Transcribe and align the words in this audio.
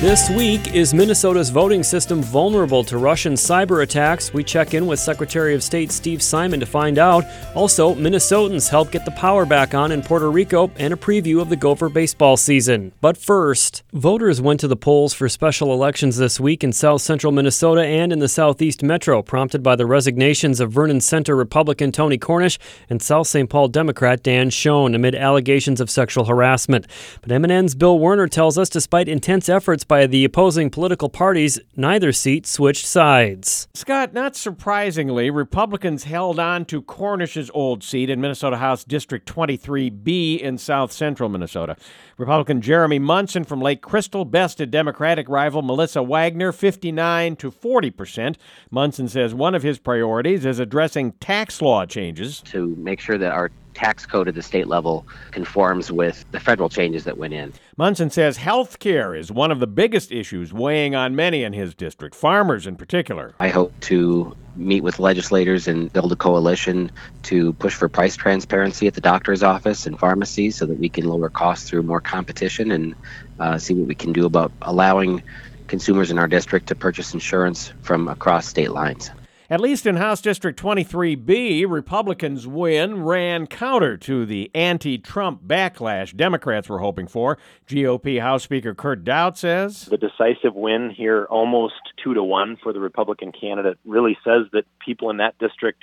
This 0.00 0.30
week, 0.30 0.76
is 0.76 0.94
Minnesota's 0.94 1.50
voting 1.50 1.82
system 1.82 2.22
vulnerable 2.22 2.84
to 2.84 2.98
Russian 2.98 3.32
cyber 3.32 3.82
attacks? 3.82 4.32
We 4.32 4.44
check 4.44 4.72
in 4.72 4.86
with 4.86 5.00
Secretary 5.00 5.56
of 5.56 5.62
State 5.64 5.90
Steve 5.90 6.22
Simon 6.22 6.60
to 6.60 6.66
find 6.66 6.98
out. 6.98 7.24
Also, 7.56 7.96
Minnesotans 7.96 8.70
help 8.70 8.92
get 8.92 9.04
the 9.04 9.10
power 9.10 9.44
back 9.44 9.74
on 9.74 9.90
in 9.90 10.02
Puerto 10.02 10.30
Rico 10.30 10.70
and 10.76 10.94
a 10.94 10.96
preview 10.96 11.40
of 11.40 11.48
the 11.48 11.56
Gopher 11.56 11.88
baseball 11.88 12.36
season. 12.36 12.92
But 13.00 13.16
first, 13.16 13.82
voters 13.92 14.40
went 14.40 14.60
to 14.60 14.68
the 14.68 14.76
polls 14.76 15.14
for 15.14 15.28
special 15.28 15.72
elections 15.72 16.16
this 16.16 16.38
week 16.38 16.62
in 16.62 16.72
south 16.72 17.02
central 17.02 17.32
Minnesota 17.32 17.84
and 17.84 18.12
in 18.12 18.20
the 18.20 18.28
southeast 18.28 18.84
metro, 18.84 19.20
prompted 19.20 19.64
by 19.64 19.74
the 19.74 19.84
resignations 19.84 20.60
of 20.60 20.70
Vernon 20.70 21.00
Center 21.00 21.34
Republican 21.34 21.90
Tony 21.90 22.18
Cornish 22.18 22.56
and 22.88 23.02
South 23.02 23.26
St. 23.26 23.50
Paul 23.50 23.66
Democrat 23.66 24.22
Dan 24.22 24.50
Schoen 24.50 24.94
amid 24.94 25.16
allegations 25.16 25.80
of 25.80 25.90
sexual 25.90 26.26
harassment. 26.26 26.86
But 27.20 27.30
MNN's 27.30 27.74
Bill 27.74 27.98
Werner 27.98 28.28
tells 28.28 28.56
us 28.56 28.68
despite 28.68 29.08
intense 29.08 29.48
efforts 29.48 29.87
by 29.88 30.06
the 30.06 30.24
opposing 30.24 30.70
political 30.70 31.08
parties, 31.08 31.58
neither 31.74 32.12
seat 32.12 32.46
switched 32.46 32.86
sides. 32.86 33.66
Scott, 33.74 34.12
not 34.12 34.36
surprisingly, 34.36 35.30
Republicans 35.30 36.04
held 36.04 36.38
on 36.38 36.66
to 36.66 36.82
Cornish's 36.82 37.50
old 37.54 37.82
seat 37.82 38.10
in 38.10 38.20
Minnesota 38.20 38.58
House 38.58 38.84
District 38.84 39.26
23B 39.26 40.38
in 40.38 40.58
south 40.58 40.92
central 40.92 41.28
Minnesota. 41.28 41.76
Republican 42.18 42.60
Jeremy 42.60 42.98
Munson 42.98 43.44
from 43.44 43.60
Lake 43.60 43.80
Crystal 43.80 44.24
bested 44.24 44.70
Democratic 44.70 45.28
rival 45.28 45.62
Melissa 45.62 46.02
Wagner 46.02 46.52
59 46.52 47.36
to 47.36 47.50
40 47.50 47.90
percent. 47.90 48.38
Munson 48.70 49.08
says 49.08 49.34
one 49.34 49.54
of 49.54 49.62
his 49.62 49.78
priorities 49.78 50.44
is 50.44 50.58
addressing 50.58 51.12
tax 51.12 51.62
law 51.62 51.86
changes 51.86 52.40
to 52.42 52.76
make 52.76 53.00
sure 53.00 53.16
that 53.16 53.32
our 53.32 53.50
tax 53.78 54.04
code 54.04 54.26
at 54.26 54.34
the 54.34 54.42
state 54.42 54.66
level 54.66 55.06
conforms 55.30 55.92
with 55.92 56.24
the 56.32 56.40
federal 56.40 56.68
changes 56.68 57.04
that 57.04 57.16
went 57.16 57.32
in. 57.32 57.52
Munson 57.76 58.10
says 58.10 58.36
health 58.36 58.80
care 58.80 59.14
is 59.14 59.30
one 59.30 59.52
of 59.52 59.60
the 59.60 59.68
biggest 59.68 60.10
issues 60.10 60.52
weighing 60.52 60.96
on 60.96 61.14
many 61.14 61.44
in 61.44 61.52
his 61.52 61.76
district, 61.76 62.16
farmers 62.16 62.66
in 62.66 62.74
particular. 62.74 63.34
I 63.38 63.50
hope 63.50 63.72
to 63.82 64.36
meet 64.56 64.82
with 64.82 64.98
legislators 64.98 65.68
and 65.68 65.92
build 65.92 66.10
a 66.10 66.16
coalition 66.16 66.90
to 67.22 67.52
push 67.54 67.72
for 67.72 67.88
price 67.88 68.16
transparency 68.16 68.88
at 68.88 68.94
the 68.94 69.00
doctor's 69.00 69.44
office 69.44 69.86
and 69.86 69.96
pharmacies 69.96 70.56
so 70.56 70.66
that 70.66 70.78
we 70.80 70.88
can 70.88 71.04
lower 71.04 71.28
costs 71.28 71.70
through 71.70 71.84
more 71.84 72.00
competition 72.00 72.72
and 72.72 72.96
uh, 73.38 73.56
see 73.58 73.74
what 73.74 73.86
we 73.86 73.94
can 73.94 74.12
do 74.12 74.26
about 74.26 74.50
allowing 74.62 75.22
consumers 75.68 76.10
in 76.10 76.18
our 76.18 76.26
district 76.26 76.66
to 76.66 76.74
purchase 76.74 77.14
insurance 77.14 77.72
from 77.82 78.08
across 78.08 78.48
state 78.48 78.72
lines. 78.72 79.12
At 79.50 79.62
least 79.62 79.86
in 79.86 79.96
House 79.96 80.20
District 80.20 80.62
23B, 80.62 81.64
Republicans' 81.66 82.46
win 82.46 83.02
ran 83.02 83.46
counter 83.46 83.96
to 83.96 84.26
the 84.26 84.50
anti 84.54 84.98
Trump 84.98 85.44
backlash 85.46 86.14
Democrats 86.14 86.68
were 86.68 86.80
hoping 86.80 87.06
for. 87.06 87.38
GOP 87.66 88.20
House 88.20 88.42
Speaker 88.42 88.74
Kurt 88.74 89.04
Daudt 89.04 89.38
says 89.38 89.86
The 89.86 89.96
decisive 89.96 90.54
win 90.54 90.90
here, 90.90 91.26
almost 91.30 91.80
two 92.04 92.12
to 92.12 92.22
one 92.22 92.58
for 92.62 92.74
the 92.74 92.80
Republican 92.80 93.32
candidate, 93.32 93.78
really 93.86 94.18
says 94.22 94.44
that 94.52 94.66
people 94.84 95.08
in 95.08 95.16
that 95.16 95.38
district 95.38 95.82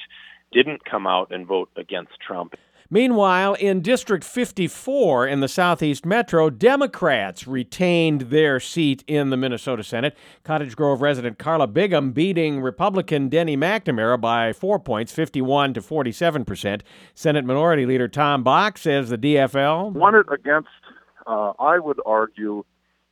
didn't 0.51 0.85
come 0.85 1.07
out 1.07 1.31
and 1.31 1.47
vote 1.47 1.71
against 1.75 2.11
Trump. 2.19 2.53
Meanwhile, 2.89 3.55
in 3.55 3.81
District 3.81 4.23
54 4.23 5.27
in 5.27 5.39
the 5.39 5.47
Southeast 5.47 6.05
Metro, 6.05 6.49
Democrats 6.49 7.47
retained 7.47 8.21
their 8.21 8.59
seat 8.59 9.03
in 9.07 9.31
the 9.31 9.37
Minnesota 9.37 9.83
Senate. 9.83 10.15
Cottage 10.43 10.75
Grove 10.75 11.01
resident 11.01 11.39
Karla 11.39 11.67
Bigham 11.67 12.11
beating 12.11 12.61
Republican 12.61 13.29
Denny 13.29 13.57
McNamara 13.57 14.19
by 14.19 14.53
four 14.53 14.79
points, 14.79 15.11
51 15.11 15.73
to 15.73 15.81
47 15.81 16.45
percent. 16.45 16.83
Senate 17.13 17.45
Minority 17.45 17.85
Leader 17.85 18.07
Tom 18.07 18.43
Bakk 18.43 18.77
says 18.77 19.09
the 19.09 19.17
DFL 19.17 19.93
won 19.93 20.15
it 20.15 20.27
against, 20.31 20.69
uh, 21.25 21.53
I 21.59 21.79
would 21.79 21.99
argue, 22.05 22.63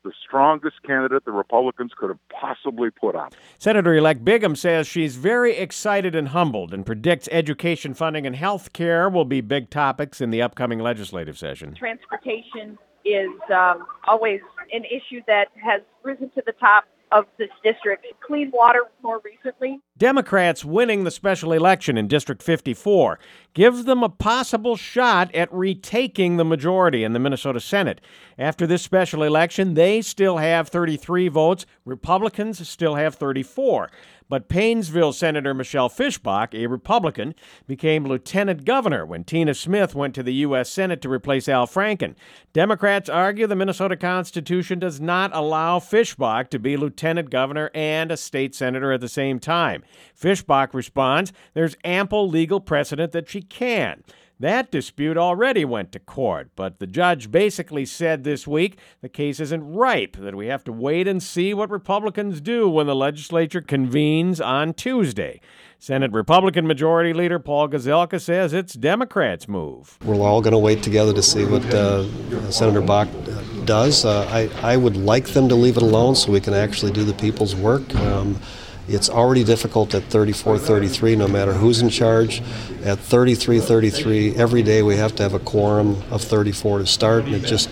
the 0.03 0.13
strongest 0.25 0.83
candidate 0.83 1.25
the 1.25 1.31
Republicans 1.31 1.91
could 1.97 2.09
have 2.09 2.19
possibly 2.29 2.89
put 2.89 3.15
up. 3.15 3.33
Senator 3.57 3.93
elect 3.95 4.23
Bigham 4.23 4.55
says 4.55 4.87
she's 4.87 5.15
very 5.15 5.55
excited 5.55 6.15
and 6.15 6.29
humbled 6.29 6.73
and 6.73 6.85
predicts 6.85 7.29
education 7.31 7.93
funding 7.93 8.25
and 8.25 8.35
health 8.35 8.73
care 8.73 9.09
will 9.09 9.25
be 9.25 9.41
big 9.41 9.69
topics 9.69 10.21
in 10.21 10.29
the 10.29 10.41
upcoming 10.41 10.79
legislative 10.79 11.37
session. 11.37 11.73
Transportation 11.75 12.77
is 13.05 13.29
um, 13.53 13.85
always 14.07 14.41
an 14.71 14.83
issue 14.85 15.21
that 15.27 15.47
has 15.61 15.81
risen 16.03 16.29
to 16.31 16.43
the 16.45 16.53
top 16.53 16.85
of 17.11 17.25
this 17.37 17.49
district. 17.63 18.05
Clean 18.25 18.49
water 18.51 18.81
more 19.01 19.21
recently. 19.23 19.79
Democrats 19.95 20.65
winning 20.65 21.03
the 21.03 21.11
special 21.11 21.51
election 21.51 21.99
in 21.99 22.07
District 22.07 22.41
54 22.41 23.19
gives 23.53 23.85
them 23.85 24.01
a 24.01 24.09
possible 24.09 24.75
shot 24.75 25.33
at 25.35 25.53
retaking 25.53 26.37
the 26.37 26.43
majority 26.43 27.03
in 27.03 27.13
the 27.13 27.19
Minnesota 27.19 27.59
Senate. 27.59 28.01
After 28.39 28.65
this 28.65 28.81
special 28.81 29.21
election, 29.21 29.75
they 29.75 30.01
still 30.01 30.37
have 30.37 30.69
33 30.69 31.27
votes. 31.27 31.67
Republicans 31.85 32.67
still 32.67 32.95
have 32.95 33.13
34. 33.15 33.91
But 34.29 34.49
Paynesville 34.49 35.13
Senator 35.13 35.53
Michelle 35.53 35.89
Fischbach, 35.89 36.55
a 36.55 36.65
Republican, 36.65 37.35
became 37.67 38.05
lieutenant 38.05 38.65
governor 38.65 39.05
when 39.05 39.23
Tina 39.23 39.53
Smith 39.53 39.93
went 39.93 40.15
to 40.15 40.23
the 40.23 40.33
U.S. 40.35 40.71
Senate 40.71 41.01
to 41.03 41.09
replace 41.09 41.47
Al 41.47 41.67
Franken. 41.67 42.15
Democrats 42.51 43.09
argue 43.09 43.45
the 43.45 43.55
Minnesota 43.55 43.95
Constitution 43.95 44.79
does 44.79 44.99
not 44.99 45.29
allow 45.35 45.77
Fischbach 45.77 46.49
to 46.49 46.57
be 46.57 46.77
lieutenant 46.77 47.29
governor 47.29 47.69
and 47.75 48.11
a 48.11 48.17
state 48.17 48.55
senator 48.55 48.91
at 48.91 49.01
the 49.01 49.09
same 49.09 49.39
time. 49.39 49.82
Fischbach 50.19 50.73
responds 50.73 51.33
there's 51.53 51.75
ample 51.83 52.29
legal 52.29 52.59
precedent 52.59 53.11
that 53.11 53.29
she 53.29 53.41
can. 53.41 54.03
That 54.39 54.71
dispute 54.71 55.17
already 55.17 55.63
went 55.63 55.91
to 55.93 55.99
court, 55.99 56.49
but 56.55 56.79
the 56.79 56.87
judge 56.87 57.31
basically 57.31 57.85
said 57.85 58.23
this 58.23 58.45
week 58.45 58.77
the 59.01 59.07
case 59.07 59.39
isn't 59.39 59.73
ripe, 59.73 60.17
that 60.17 60.35
we 60.35 60.47
have 60.47 60.63
to 60.65 60.73
wait 60.73 61.07
and 61.07 61.23
see 61.23 61.53
what 61.53 61.69
Republicans 61.69 62.41
do 62.41 62.67
when 62.67 62.87
the 62.87 62.95
legislature 62.95 63.61
convenes 63.61 64.41
on 64.41 64.73
Tuesday. 64.73 65.39
Senate 65.79 66.11
Republican 66.11 66.65
Majority 66.65 67.13
Leader 67.13 67.39
Paul 67.39 67.69
Gazelka 67.69 68.19
says 68.19 68.53
it's 68.53 68.73
Democrats' 68.73 69.47
move. 69.47 69.97
We're 70.03 70.15
all 70.15 70.41
going 70.41 70.53
to 70.53 70.57
wait 70.57 70.81
together 70.81 71.13
to 71.13 71.23
see 71.23 71.45
what 71.45 71.63
uh, 71.73 72.03
Senator 72.51 72.81
Bakk 72.81 73.65
does. 73.65 74.03
Uh, 74.03 74.27
I, 74.29 74.73
I 74.73 74.77
would 74.77 74.97
like 74.97 75.27
them 75.27 75.47
to 75.49 75.55
leave 75.55 75.77
it 75.77 75.83
alone 75.83 76.15
so 76.15 76.31
we 76.31 76.41
can 76.41 76.53
actually 76.53 76.91
do 76.91 77.03
the 77.03 77.13
people's 77.13 77.55
work. 77.55 77.95
Um, 77.95 78.39
it's 78.87 79.09
already 79.09 79.43
difficult 79.43 79.93
at 79.95 80.03
34 80.03 80.57
33, 80.59 81.15
no 81.15 81.27
matter 81.27 81.53
who's 81.53 81.81
in 81.81 81.89
charge. 81.89 82.41
At 82.83 82.99
33 82.99 83.59
33, 83.59 84.35
every 84.35 84.61
day 84.61 84.83
we 84.83 84.97
have 84.97 85.15
to 85.15 85.23
have 85.23 85.33
a 85.33 85.39
quorum 85.39 86.01
of 86.11 86.21
34 86.21 86.79
to 86.79 86.85
start. 86.85 87.23
And 87.25 87.35
it 87.35 87.45
just, 87.45 87.69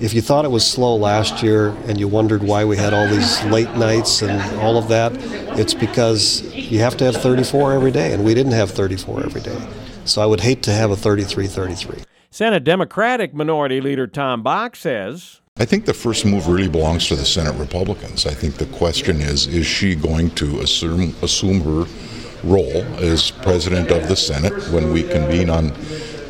if 0.00 0.14
you 0.14 0.22
thought 0.22 0.44
it 0.44 0.50
was 0.50 0.66
slow 0.66 0.96
last 0.96 1.42
year 1.42 1.68
and 1.86 2.00
you 2.00 2.08
wondered 2.08 2.42
why 2.42 2.64
we 2.64 2.76
had 2.76 2.94
all 2.94 3.06
these 3.06 3.42
late 3.44 3.70
nights 3.76 4.22
and 4.22 4.40
all 4.60 4.78
of 4.78 4.88
that, 4.88 5.12
it's 5.58 5.74
because 5.74 6.42
you 6.54 6.78
have 6.78 6.96
to 6.96 7.04
have 7.04 7.16
34 7.16 7.74
every 7.74 7.90
day, 7.90 8.12
and 8.12 8.24
we 8.24 8.34
didn't 8.34 8.52
have 8.52 8.70
34 8.70 9.24
every 9.24 9.40
day. 9.40 9.60
So 10.04 10.22
I 10.22 10.26
would 10.26 10.40
hate 10.40 10.62
to 10.64 10.72
have 10.72 10.90
a 10.90 10.96
33 10.96 11.46
33. 11.46 12.04
Senate 12.30 12.64
Democratic 12.64 13.32
Minority 13.32 13.80
Leader 13.80 14.06
Tom 14.06 14.42
Bakk 14.42 14.74
says 14.74 15.40
I 15.56 15.64
think 15.64 15.84
the 15.84 15.94
first 15.94 16.24
move 16.26 16.48
really 16.48 16.68
belongs 16.68 17.06
to 17.06 17.14
the 17.14 17.24
Senate 17.24 17.54
Republicans. 17.60 18.26
I 18.26 18.34
think 18.34 18.56
the 18.56 18.66
question 18.76 19.20
is 19.20 19.46
is 19.46 19.64
she 19.64 19.94
going 19.94 20.30
to 20.30 20.58
assume 20.58 21.14
assume 21.22 21.60
her 21.60 21.86
role 22.42 22.82
as 22.98 23.30
president 23.30 23.92
of 23.92 24.08
the 24.08 24.16
Senate 24.16 24.52
when 24.72 24.92
we 24.92 25.04
convene 25.04 25.50
on 25.50 25.72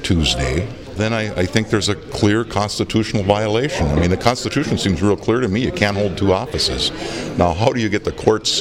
Tuesday? 0.02 0.68
Then 0.96 1.12
I, 1.12 1.34
I, 1.34 1.46
think 1.46 1.70
there's 1.70 1.88
a 1.88 1.96
clear 1.96 2.44
constitutional 2.44 3.24
violation. 3.24 3.86
I 3.88 3.96
mean, 3.98 4.10
the 4.10 4.16
Constitution 4.16 4.78
seems 4.78 5.02
real 5.02 5.16
clear 5.16 5.40
to 5.40 5.48
me. 5.48 5.60
You 5.60 5.72
can't 5.72 5.96
hold 5.96 6.16
two 6.16 6.32
offices. 6.32 6.90
Now, 7.36 7.52
how 7.52 7.72
do 7.72 7.80
you 7.80 7.88
get 7.88 8.04
the 8.04 8.12
courts 8.12 8.60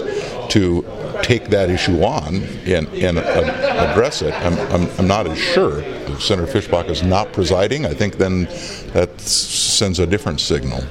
to 0.50 0.84
take 1.22 1.50
that 1.50 1.70
issue 1.70 2.04
on 2.04 2.38
and, 2.66 2.88
and 2.90 3.20
uh, 3.20 3.22
address 3.22 4.24
it? 4.24 4.34
I'm, 4.34 4.58
I'm, 4.74 4.90
I'm 4.98 5.08
not 5.08 5.28
as 5.28 5.38
sure. 5.38 5.82
If 5.82 6.24
Senator 6.24 6.52
Fischbach 6.52 6.90
is 6.90 7.04
not 7.04 7.32
presiding, 7.34 7.86
I 7.86 7.94
think 7.94 8.18
then 8.18 8.46
that 8.94 9.22
sends 9.22 10.00
a 10.00 10.08
different 10.08 10.42
signal. 10.42 10.84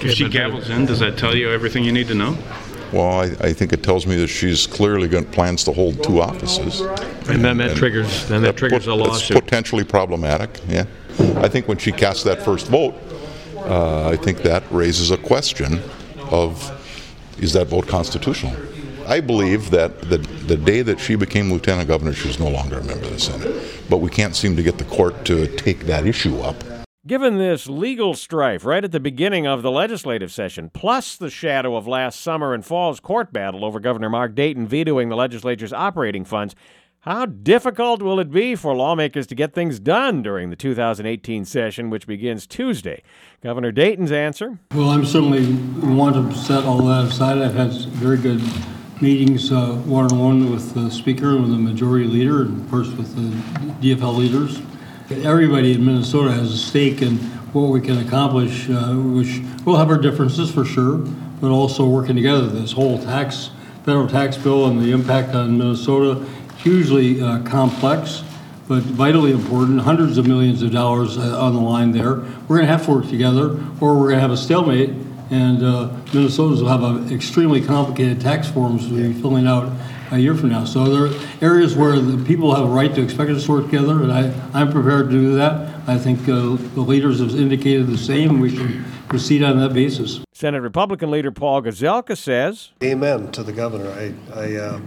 If 0.00 0.12
she 0.12 0.24
gavels 0.24 0.68
in, 0.68 0.84
does 0.84 0.98
that 0.98 1.16
tell 1.16 1.34
you 1.34 1.50
everything 1.50 1.84
you 1.84 1.92
need 1.92 2.08
to 2.08 2.14
know? 2.14 2.36
Well, 2.92 3.20
I, 3.20 3.24
I 3.40 3.52
think 3.52 3.72
it 3.72 3.82
tells 3.82 4.06
me 4.06 4.16
that 4.16 4.28
she's 4.28 4.66
clearly 4.66 5.08
going, 5.08 5.24
plans 5.24 5.64
to 5.64 5.72
hold 5.72 6.02
two 6.02 6.20
offices, 6.20 6.80
and 7.28 7.42
then 7.42 7.56
that 7.58 7.76
triggers 7.76 8.28
then 8.28 8.42
that, 8.42 8.56
triggers 8.56 8.86
a 8.86 8.94
lawsuit. 8.94 9.36
It's 9.36 9.40
potentially 9.40 9.84
problematic. 9.84 10.60
Yeah, 10.68 10.84
I 11.36 11.48
think 11.48 11.68
when 11.68 11.78
she 11.78 11.90
casts 11.92 12.22
that 12.24 12.42
first 12.42 12.66
vote, 12.66 12.94
uh, 13.56 14.08
I 14.10 14.16
think 14.16 14.42
that 14.42 14.64
raises 14.70 15.10
a 15.10 15.16
question 15.16 15.80
of 16.30 16.78
is 17.38 17.52
that 17.54 17.68
vote 17.68 17.88
constitutional? 17.88 18.54
I 19.06 19.20
believe 19.20 19.70
that 19.70 20.00
the, 20.02 20.18
the 20.18 20.56
day 20.56 20.82
that 20.82 21.00
she 21.00 21.16
became 21.16 21.52
lieutenant 21.52 21.88
governor, 21.88 22.12
she 22.12 22.28
was 22.28 22.38
no 22.38 22.48
longer 22.48 22.78
a 22.78 22.84
member 22.84 23.04
of 23.06 23.12
the 23.12 23.18
Senate. 23.18 23.54
But 23.90 23.98
we 23.98 24.10
can't 24.10 24.36
seem 24.36 24.54
to 24.56 24.62
get 24.62 24.78
the 24.78 24.84
court 24.84 25.24
to 25.26 25.48
take 25.56 25.80
that 25.86 26.06
issue 26.06 26.38
up. 26.40 26.56
Given 27.04 27.36
this 27.36 27.66
legal 27.66 28.14
strife 28.14 28.64
right 28.64 28.84
at 28.84 28.92
the 28.92 29.00
beginning 29.00 29.44
of 29.44 29.62
the 29.62 29.72
legislative 29.72 30.30
session, 30.30 30.70
plus 30.72 31.16
the 31.16 31.30
shadow 31.30 31.74
of 31.74 31.88
last 31.88 32.20
summer 32.20 32.54
and 32.54 32.64
fall's 32.64 33.00
court 33.00 33.32
battle 33.32 33.64
over 33.64 33.80
Governor 33.80 34.08
Mark 34.08 34.36
Dayton 34.36 34.68
vetoing 34.68 35.08
the 35.08 35.16
legislature's 35.16 35.72
operating 35.72 36.24
funds, 36.24 36.54
how 37.00 37.26
difficult 37.26 38.02
will 38.02 38.20
it 38.20 38.30
be 38.30 38.54
for 38.54 38.76
lawmakers 38.76 39.26
to 39.26 39.34
get 39.34 39.52
things 39.52 39.80
done 39.80 40.22
during 40.22 40.50
the 40.50 40.54
2018 40.54 41.44
session, 41.44 41.90
which 41.90 42.06
begins 42.06 42.46
Tuesday? 42.46 43.02
Governor 43.42 43.72
Dayton's 43.72 44.12
answer 44.12 44.60
Well, 44.72 44.90
I'm 44.90 45.04
certainly 45.04 45.56
want 45.84 46.14
to 46.14 46.38
set 46.38 46.62
all 46.62 46.82
that 46.82 47.06
aside. 47.06 47.38
I've 47.38 47.54
had 47.54 47.72
very 47.72 48.16
good 48.16 48.40
meetings, 49.00 49.50
one 49.50 50.12
on 50.12 50.18
one 50.20 50.52
with 50.52 50.72
the 50.74 50.88
Speaker 50.88 51.30
and 51.30 51.40
with 51.40 51.50
the 51.50 51.56
Majority 51.56 52.06
Leader, 52.06 52.42
and 52.42 52.64
of 52.64 52.70
course 52.70 52.90
with 52.92 53.16
the 53.16 53.36
DFL 53.84 54.16
leaders. 54.16 54.62
Everybody 55.20 55.74
in 55.74 55.84
Minnesota 55.84 56.32
has 56.32 56.52
a 56.52 56.56
stake 56.56 57.02
in 57.02 57.18
what 57.52 57.68
we 57.68 57.80
can 57.80 57.98
accomplish, 57.98 58.68
uh, 58.70 58.94
which 58.94 59.40
we'll 59.64 59.76
have 59.76 59.90
our 59.90 59.98
differences 59.98 60.50
for 60.50 60.64
sure, 60.64 60.98
but 61.40 61.50
also 61.50 61.86
working 61.86 62.16
together. 62.16 62.46
This 62.46 62.72
whole 62.72 62.98
tax, 62.98 63.50
federal 63.84 64.08
tax 64.08 64.38
bill 64.38 64.66
and 64.66 64.80
the 64.80 64.90
impact 64.90 65.34
on 65.34 65.58
Minnesota, 65.58 66.24
hugely 66.56 67.20
uh, 67.20 67.42
complex, 67.42 68.24
but 68.68 68.82
vitally 68.82 69.32
important. 69.32 69.80
Hundreds 69.80 70.16
of 70.16 70.26
millions 70.26 70.62
of 70.62 70.72
dollars 70.72 71.18
uh, 71.18 71.38
on 71.38 71.54
the 71.54 71.60
line 71.60 71.92
there. 71.92 72.14
We're 72.48 72.56
going 72.56 72.66
to 72.66 72.72
have 72.72 72.86
to 72.86 72.92
work 72.92 73.08
together, 73.08 73.62
or 73.80 73.98
we're 73.98 74.08
going 74.08 74.16
to 74.16 74.20
have 74.20 74.30
a 74.30 74.36
stalemate, 74.36 74.90
and 75.30 75.62
uh, 75.62 75.90
Minnesotans 76.06 76.62
will 76.62 76.68
have 76.68 76.82
an 76.82 77.12
extremely 77.12 77.60
complicated 77.60 78.20
tax 78.20 78.48
forms 78.48 78.88
to 78.88 78.94
be 78.94 79.12
filling 79.20 79.46
out 79.46 79.70
a 80.12 80.18
year 80.18 80.34
from 80.34 80.50
now. 80.50 80.64
So 80.64 80.84
there 80.84 81.06
are 81.06 81.26
areas 81.40 81.74
where 81.74 81.98
the 81.98 82.22
people 82.24 82.54
have 82.54 82.64
a 82.64 82.70
right 82.70 82.94
to 82.94 83.02
expect 83.02 83.30
us 83.30 83.46
to 83.46 83.52
work 83.52 83.64
together, 83.64 84.02
and 84.02 84.12
I, 84.12 84.32
I'm 84.52 84.70
prepared 84.70 85.10
to 85.10 85.10
do 85.10 85.34
that. 85.36 85.88
I 85.88 85.98
think 85.98 86.20
uh, 86.28 86.56
the 86.74 86.82
leaders 86.82 87.20
have 87.20 87.34
indicated 87.34 87.86
the 87.86 87.98
same. 87.98 88.38
We 88.38 88.54
should 88.54 88.84
proceed 89.08 89.42
on 89.42 89.58
that 89.60 89.72
basis. 89.72 90.20
Senate 90.32 90.60
Republican 90.60 91.10
leader 91.10 91.32
Paul 91.32 91.62
Gazelka 91.62 92.16
says, 92.16 92.70
Amen 92.82 93.32
to 93.32 93.42
the 93.42 93.52
governor. 93.52 93.90
I, 93.90 94.14
I 94.34 94.56
uh, 94.56 94.80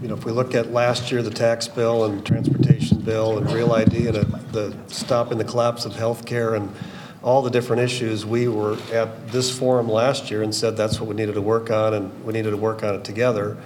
you 0.00 0.08
know, 0.08 0.14
if 0.14 0.24
we 0.24 0.32
look 0.32 0.54
at 0.54 0.72
last 0.72 1.12
year, 1.12 1.22
the 1.22 1.30
tax 1.30 1.68
bill 1.68 2.04
and 2.06 2.24
transportation 2.24 3.00
bill 3.00 3.38
and 3.38 3.52
Real 3.52 3.72
ID 3.72 4.08
and 4.08 4.16
the 4.52 4.74
stopping 4.88 5.38
the 5.38 5.44
collapse 5.44 5.84
of 5.84 5.94
health 5.94 6.24
care 6.24 6.54
and 6.54 6.74
all 7.22 7.42
the 7.42 7.50
different 7.50 7.82
issues, 7.82 8.24
we 8.26 8.48
were 8.48 8.76
at 8.92 9.28
this 9.28 9.56
forum 9.56 9.88
last 9.88 10.30
year 10.30 10.42
and 10.42 10.52
said 10.52 10.76
that's 10.76 10.98
what 10.98 11.08
we 11.08 11.14
needed 11.14 11.34
to 11.34 11.42
work 11.42 11.70
on, 11.70 11.94
and 11.94 12.24
we 12.24 12.32
needed 12.32 12.50
to 12.50 12.56
work 12.56 12.82
on 12.82 12.94
it 12.94 13.04
together. 13.04 13.56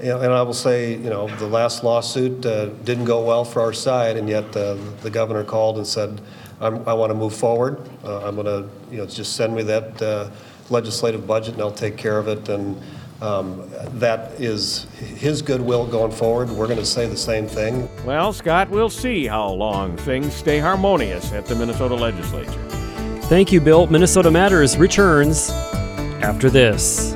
And 0.00 0.32
I 0.32 0.42
will 0.42 0.54
say, 0.54 0.92
you 0.92 1.10
know, 1.10 1.28
the 1.36 1.46
last 1.46 1.84
lawsuit 1.84 2.44
uh, 2.44 2.66
didn't 2.84 3.04
go 3.04 3.24
well 3.24 3.44
for 3.44 3.60
our 3.60 3.72
side, 3.72 4.16
and 4.16 4.28
yet 4.28 4.44
uh, 4.56 4.76
the 5.02 5.10
governor 5.10 5.44
called 5.44 5.76
and 5.76 5.86
said, 5.86 6.20
i 6.60 6.92
want 6.92 7.10
to 7.10 7.14
move 7.14 7.34
forward. 7.34 7.80
Uh, 8.04 8.26
I'm 8.26 8.36
going 8.36 8.46
to, 8.46 8.68
you 8.90 8.98
know, 8.98 9.06
just 9.06 9.36
send 9.36 9.54
me 9.54 9.62
that 9.64 10.00
uh, 10.00 10.30
legislative 10.70 11.26
budget 11.26 11.54
and 11.54 11.62
I'll 11.62 11.70
take 11.70 11.96
care 11.96 12.18
of 12.18 12.28
it. 12.28 12.48
And 12.48 12.80
um, 13.20 13.68
that 13.94 14.32
is 14.40 14.84
his 14.98 15.42
goodwill 15.42 15.86
going 15.86 16.12
forward. 16.12 16.50
We're 16.50 16.66
going 16.66 16.78
to 16.78 16.86
say 16.86 17.06
the 17.06 17.16
same 17.16 17.46
thing. 17.46 17.88
Well, 18.04 18.32
Scott, 18.32 18.70
we'll 18.70 18.90
see 18.90 19.26
how 19.26 19.48
long 19.50 19.96
things 19.98 20.32
stay 20.34 20.58
harmonious 20.58 21.32
at 21.32 21.46
the 21.46 21.54
Minnesota 21.54 21.94
legislature. 21.94 22.50
Thank 23.24 23.52
you, 23.52 23.60
Bill. 23.60 23.86
Minnesota 23.86 24.30
Matters 24.30 24.76
returns 24.76 25.50
after 26.22 26.50
this. 26.50 27.14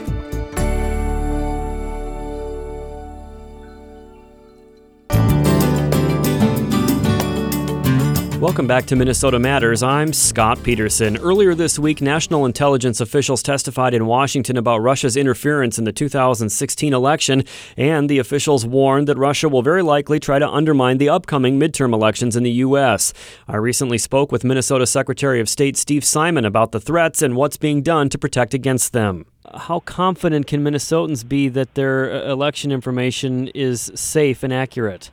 Welcome 8.58 8.66
back 8.66 8.86
to 8.86 8.96
Minnesota 8.96 9.38
Matters. 9.38 9.84
I'm 9.84 10.12
Scott 10.12 10.60
Peterson. 10.64 11.16
Earlier 11.18 11.54
this 11.54 11.78
week, 11.78 12.00
national 12.00 12.44
intelligence 12.44 13.00
officials 13.00 13.40
testified 13.40 13.94
in 13.94 14.04
Washington 14.06 14.56
about 14.56 14.78
Russia's 14.78 15.16
interference 15.16 15.78
in 15.78 15.84
the 15.84 15.92
2016 15.92 16.92
election, 16.92 17.44
and 17.76 18.10
the 18.10 18.18
officials 18.18 18.66
warned 18.66 19.06
that 19.06 19.16
Russia 19.16 19.48
will 19.48 19.62
very 19.62 19.84
likely 19.84 20.18
try 20.18 20.40
to 20.40 20.50
undermine 20.50 20.98
the 20.98 21.08
upcoming 21.08 21.60
midterm 21.60 21.92
elections 21.92 22.34
in 22.34 22.42
the 22.42 22.50
U.S. 22.50 23.12
I 23.46 23.54
recently 23.54 23.96
spoke 23.96 24.32
with 24.32 24.42
Minnesota 24.42 24.88
Secretary 24.88 25.38
of 25.38 25.48
State 25.48 25.76
Steve 25.76 26.04
Simon 26.04 26.44
about 26.44 26.72
the 26.72 26.80
threats 26.80 27.22
and 27.22 27.36
what's 27.36 27.58
being 27.58 27.80
done 27.80 28.08
to 28.08 28.18
protect 28.18 28.54
against 28.54 28.92
them. 28.92 29.24
How 29.54 29.78
confident 29.78 30.48
can 30.48 30.64
Minnesotans 30.64 31.26
be 31.28 31.48
that 31.50 31.76
their 31.76 32.12
uh, 32.12 32.32
election 32.32 32.72
information 32.72 33.46
is 33.54 33.92
safe 33.94 34.42
and 34.42 34.52
accurate? 34.52 35.12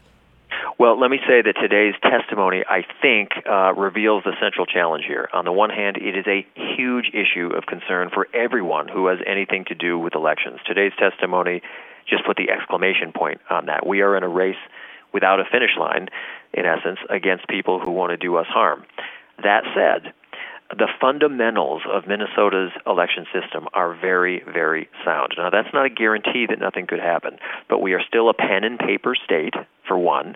Well, 0.77 0.99
let 0.99 1.09
me 1.09 1.19
say 1.25 1.41
that 1.41 1.53
today's 1.53 1.95
testimony, 2.01 2.63
I 2.67 2.83
think, 3.01 3.31
uh, 3.49 3.73
reveals 3.75 4.25
the 4.25 4.33
central 4.41 4.65
challenge 4.65 5.05
here. 5.07 5.29
On 5.31 5.45
the 5.45 5.51
one 5.53 5.69
hand, 5.69 5.95
it 5.95 6.17
is 6.17 6.25
a 6.27 6.45
huge 6.53 7.11
issue 7.13 7.47
of 7.55 7.65
concern 7.65 8.09
for 8.13 8.27
everyone 8.33 8.89
who 8.89 9.07
has 9.07 9.19
anything 9.25 9.63
to 9.65 9.75
do 9.75 9.97
with 9.97 10.15
elections. 10.15 10.59
Today's 10.65 10.91
testimony 10.99 11.61
just 12.09 12.25
put 12.25 12.35
the 12.35 12.49
exclamation 12.49 13.13
point 13.13 13.39
on 13.49 13.67
that. 13.67 13.87
We 13.87 14.01
are 14.01 14.17
in 14.17 14.23
a 14.23 14.27
race 14.27 14.59
without 15.13 15.39
a 15.39 15.45
finish 15.45 15.77
line, 15.79 16.09
in 16.53 16.65
essence, 16.65 16.99
against 17.09 17.47
people 17.47 17.79
who 17.79 17.91
want 17.91 18.11
to 18.11 18.17
do 18.17 18.35
us 18.35 18.47
harm. 18.47 18.83
That 19.43 19.63
said, 19.73 20.13
the 20.69 20.87
fundamentals 20.99 21.83
of 21.91 22.07
Minnesota's 22.07 22.71
election 22.87 23.25
system 23.31 23.67
are 23.73 23.93
very, 23.93 24.43
very 24.51 24.89
sound. 25.03 25.33
Now, 25.37 25.49
that's 25.49 25.73
not 25.73 25.85
a 25.85 25.89
guarantee 25.89 26.45
that 26.49 26.59
nothing 26.59 26.87
could 26.87 26.99
happen, 26.99 27.37
but 27.69 27.81
we 27.81 27.93
are 27.93 28.01
still 28.07 28.29
a 28.29 28.33
pen 28.33 28.63
and 28.63 28.79
paper 28.79 29.15
state, 29.15 29.53
for 29.87 29.97
one. 29.97 30.35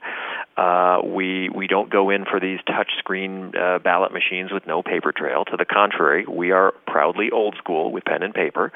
Uh, 0.57 0.99
we 1.03 1.49
we 1.49 1.67
don't 1.67 1.89
go 1.89 2.09
in 2.09 2.25
for 2.25 2.39
these 2.39 2.59
touch 2.65 2.91
screen 2.97 3.53
uh, 3.55 3.79
ballot 3.79 4.11
machines 4.11 4.51
with 4.51 4.65
no 4.67 4.83
paper 4.83 5.11
trail. 5.11 5.45
To 5.45 5.57
the 5.57 5.65
contrary, 5.65 6.25
we 6.27 6.51
are 6.51 6.73
proudly 6.85 7.31
old 7.31 7.55
school 7.57 7.91
with 7.91 8.05
pen 8.05 8.23
and 8.23 8.33
paper. 8.33 8.71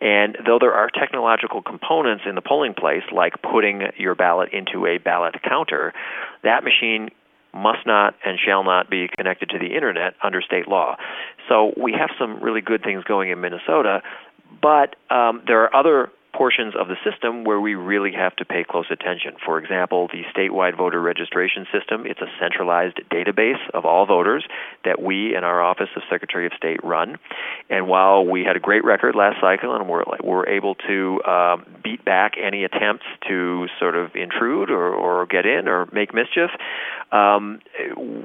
And 0.00 0.36
though 0.44 0.58
there 0.60 0.74
are 0.74 0.88
technological 0.90 1.62
components 1.62 2.24
in 2.28 2.34
the 2.34 2.42
polling 2.42 2.74
place, 2.74 3.02
like 3.12 3.34
putting 3.42 3.82
your 3.96 4.14
ballot 4.14 4.50
into 4.52 4.86
a 4.86 4.98
ballot 4.98 5.36
counter, 5.42 5.92
that 6.42 6.64
machine 6.64 7.10
must 7.54 7.86
not 7.86 8.14
and 8.24 8.38
shall 8.38 8.64
not 8.64 8.88
be 8.90 9.08
connected 9.16 9.50
to 9.50 9.58
the 9.58 9.74
internet 9.74 10.14
under 10.22 10.40
state 10.40 10.68
law. 10.68 10.96
So 11.48 11.72
we 11.76 11.92
have 11.92 12.10
some 12.18 12.42
really 12.42 12.60
good 12.60 12.82
things 12.82 13.04
going 13.04 13.30
in 13.30 13.40
Minnesota, 13.40 14.02
but 14.60 14.96
um, 15.10 15.42
there 15.46 15.62
are 15.62 15.74
other 15.74 16.10
portions 16.32 16.74
of 16.78 16.88
the 16.88 16.96
system 17.08 17.44
where 17.44 17.60
we 17.60 17.74
really 17.74 18.12
have 18.12 18.34
to 18.36 18.44
pay 18.44 18.64
close 18.68 18.86
attention. 18.90 19.34
For 19.44 19.58
example, 19.58 20.08
the 20.08 20.22
statewide 20.34 20.76
voter 20.76 21.00
registration 21.00 21.66
system, 21.72 22.06
it's 22.06 22.20
a 22.20 22.30
centralized 22.40 23.00
database 23.10 23.60
of 23.74 23.84
all 23.84 24.06
voters 24.06 24.44
that 24.84 25.00
we 25.00 25.34
in 25.36 25.44
our 25.44 25.62
office 25.62 25.88
of 25.96 26.02
Secretary 26.10 26.46
of 26.46 26.52
State 26.56 26.82
run. 26.82 27.18
And 27.68 27.86
while 27.86 28.24
we 28.24 28.44
had 28.44 28.56
a 28.56 28.60
great 28.60 28.84
record 28.84 29.14
last 29.14 29.40
cycle 29.40 29.74
and 29.74 29.88
we're, 29.88 30.04
we're 30.22 30.48
able 30.48 30.74
to 30.86 31.22
um, 31.24 31.66
beat 31.82 32.04
back 32.04 32.32
any 32.42 32.64
attempts 32.64 33.04
to 33.28 33.66
sort 33.78 33.94
of 33.94 34.14
intrude 34.14 34.70
or, 34.70 34.94
or 34.94 35.26
get 35.26 35.44
in 35.46 35.68
or 35.68 35.88
make 35.92 36.14
mischief, 36.14 36.50
um, 37.12 37.60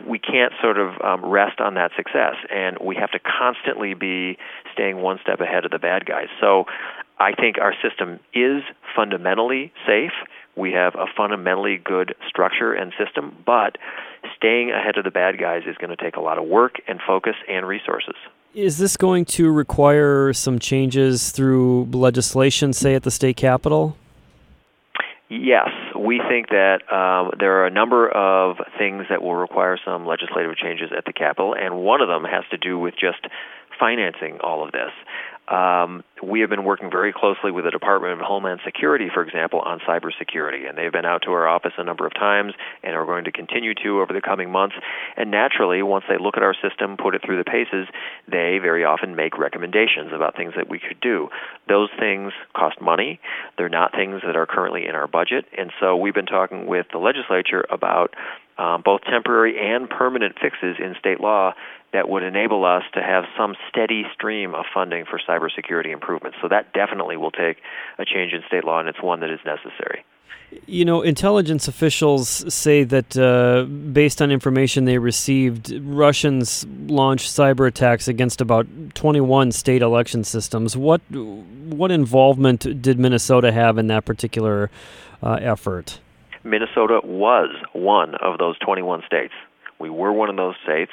we 0.07 0.17
can't 0.17 0.53
sort 0.61 0.77
of 0.77 0.99
um, 1.01 1.25
rest 1.25 1.59
on 1.59 1.73
that 1.73 1.91
success. 1.97 2.35
And 2.49 2.77
we 2.81 2.95
have 2.95 3.11
to 3.11 3.19
constantly 3.19 3.93
be 3.93 4.37
staying 4.73 4.97
one 4.97 5.19
step 5.21 5.41
ahead 5.41 5.65
of 5.65 5.71
the 5.71 5.79
bad 5.79 6.05
guys. 6.05 6.27
So 6.39 6.65
I 7.19 7.33
think 7.33 7.57
our 7.59 7.73
system 7.81 8.19
is 8.33 8.63
fundamentally 8.95 9.71
safe. 9.85 10.11
We 10.55 10.71
have 10.73 10.95
a 10.95 11.05
fundamentally 11.15 11.77
good 11.77 12.15
structure 12.27 12.73
and 12.73 12.93
system, 12.97 13.35
but 13.45 13.77
staying 14.35 14.71
ahead 14.71 14.97
of 14.97 15.03
the 15.03 15.11
bad 15.11 15.39
guys 15.39 15.63
is 15.67 15.77
going 15.77 15.95
to 15.95 16.03
take 16.03 16.15
a 16.15 16.21
lot 16.21 16.37
of 16.37 16.45
work 16.45 16.75
and 16.87 16.99
focus 17.05 17.35
and 17.47 17.67
resources. 17.67 18.15
Is 18.53 18.77
this 18.77 18.97
going 18.97 19.25
to 19.25 19.51
require 19.51 20.33
some 20.33 20.57
changes 20.57 21.31
through 21.31 21.85
legislation, 21.91 22.73
say 22.73 22.95
at 22.95 23.03
the 23.03 23.11
state 23.11 23.37
capitol? 23.37 23.95
Yes, 25.29 25.69
we 25.97 26.21
think 26.29 26.49
that 26.49 26.81
um, 26.91 27.31
there 27.37 27.59
are 27.59 27.67
a 27.67 27.69
number 27.69 28.07
of 28.09 28.57
things 28.77 29.05
that 29.09 29.21
will 29.21 29.35
require 29.35 29.77
some 29.83 30.05
legislative 30.05 30.55
changes 30.55 30.89
at 30.95 31.03
the 31.03 31.11
Capitol, 31.11 31.53
and 31.53 31.79
one 31.79 31.99
of 31.99 32.07
them 32.07 32.23
has 32.23 32.45
to 32.51 32.57
do 32.57 32.79
with 32.79 32.93
just 32.93 33.27
financing 33.77 34.39
all 34.41 34.65
of 34.65 34.71
this. 34.71 34.91
Um, 35.47 36.03
we 36.21 36.41
have 36.41 36.49
been 36.49 36.63
working 36.63 36.89
very 36.91 37.13
closely 37.13 37.51
with 37.51 37.63
the 37.63 37.71
Department 37.71 38.13
of 38.13 38.19
Homeland 38.19 38.59
Security, 38.65 39.07
for 39.13 39.23
example, 39.23 39.59
on 39.61 39.79
cybersecurity, 39.79 40.67
and 40.67 40.77
they've 40.77 40.91
been 40.91 41.05
out 41.05 41.21
to 41.23 41.31
our 41.31 41.47
office 41.47 41.71
a 41.77 41.83
number 41.83 42.05
of 42.05 42.13
times 42.13 42.53
and 42.83 42.95
are 42.95 43.05
going 43.05 43.23
to 43.25 43.31
continue 43.31 43.73
to 43.75 44.01
over 44.01 44.11
the 44.11 44.21
coming 44.21 44.51
months. 44.51 44.75
And 45.15 45.31
naturally, 45.31 45.81
once 45.83 46.05
they 46.09 46.17
look 46.17 46.35
at 46.35 46.43
our 46.43 46.55
system, 46.55 46.97
put 46.97 47.15
it 47.15 47.21
through 47.25 47.37
the 47.37 47.45
paces, 47.49 47.87
they 48.27 48.59
very 48.61 48.83
often 48.83 49.15
make 49.15 49.37
recommendations 49.37 50.11
about 50.13 50.35
things 50.35 50.53
that 50.57 50.69
we 50.69 50.79
could 50.79 50.99
do. 50.99 51.29
Those 51.69 51.89
things 51.97 52.33
cost 52.53 52.81
money. 52.81 53.19
They're 53.57 53.69
not 53.69 53.93
things 53.93 54.21
that 54.25 54.35
are 54.35 54.45
currently 54.45 54.85
in 54.85 54.95
our 54.95 55.07
budget, 55.07 55.45
and 55.57 55.71
so 55.79 55.95
we've 55.95 56.15
been 56.15 56.25
talking 56.25 56.65
with 56.65 56.87
the 56.91 56.99
legislature 56.99 57.65
about 57.69 58.15
um, 58.57 58.81
both 58.83 59.01
temporary 59.03 59.55
and 59.59 59.89
permanent 59.89 60.35
fixes 60.39 60.77
in 60.79 60.95
state 60.99 61.19
law 61.19 61.53
that 61.93 62.09
would 62.09 62.23
enable 62.23 62.65
us 62.65 62.83
to 62.93 63.01
have 63.01 63.23
some 63.37 63.55
steady 63.69 64.03
stream 64.13 64.53
of 64.53 64.65
funding 64.73 65.05
for 65.05 65.19
cybersecurity 65.19 65.91
improvements. 65.91 66.37
So 66.41 66.47
that 66.49 66.73
definitely 66.73 67.17
will 67.17 67.31
take 67.31 67.57
a 67.97 68.05
change 68.05 68.33
in 68.33 68.41
state 68.47 68.63
law, 68.65 68.79
and 68.79 68.89
it's 68.89 69.01
one 69.01 69.21
that 69.21 69.29
is 69.29 69.39
necessary. 69.45 70.03
You 70.65 70.85
know, 70.85 71.01
intelligence 71.01 71.67
officials 71.67 72.53
say 72.53 72.83
that 72.85 73.17
uh, 73.17 73.63
based 73.63 74.21
on 74.21 74.31
information 74.31 74.85
they 74.85 74.97
received, 74.97 75.73
Russians 75.81 76.65
launched 76.87 77.29
cyber 77.29 77.67
attacks 77.67 78.07
against 78.07 78.39
about 78.39 78.65
21 78.93 79.51
state 79.51 79.81
election 79.81 80.23
systems. 80.23 80.77
What 80.77 81.01
what 81.11 81.91
involvement 81.91 82.81
did 82.81 82.97
Minnesota 82.97 83.51
have 83.51 83.77
in 83.77 83.87
that 83.87 84.05
particular 84.05 84.71
uh, 85.21 85.33
effort? 85.41 85.99
Minnesota 86.47 87.01
was 87.03 87.49
one 87.73 88.15
of 88.15 88.37
those 88.39 88.57
21 88.59 89.03
states. 89.05 89.33
We 89.79 89.89
were 89.89 90.11
one 90.11 90.29
of 90.29 90.37
those 90.37 90.55
states, 90.63 90.91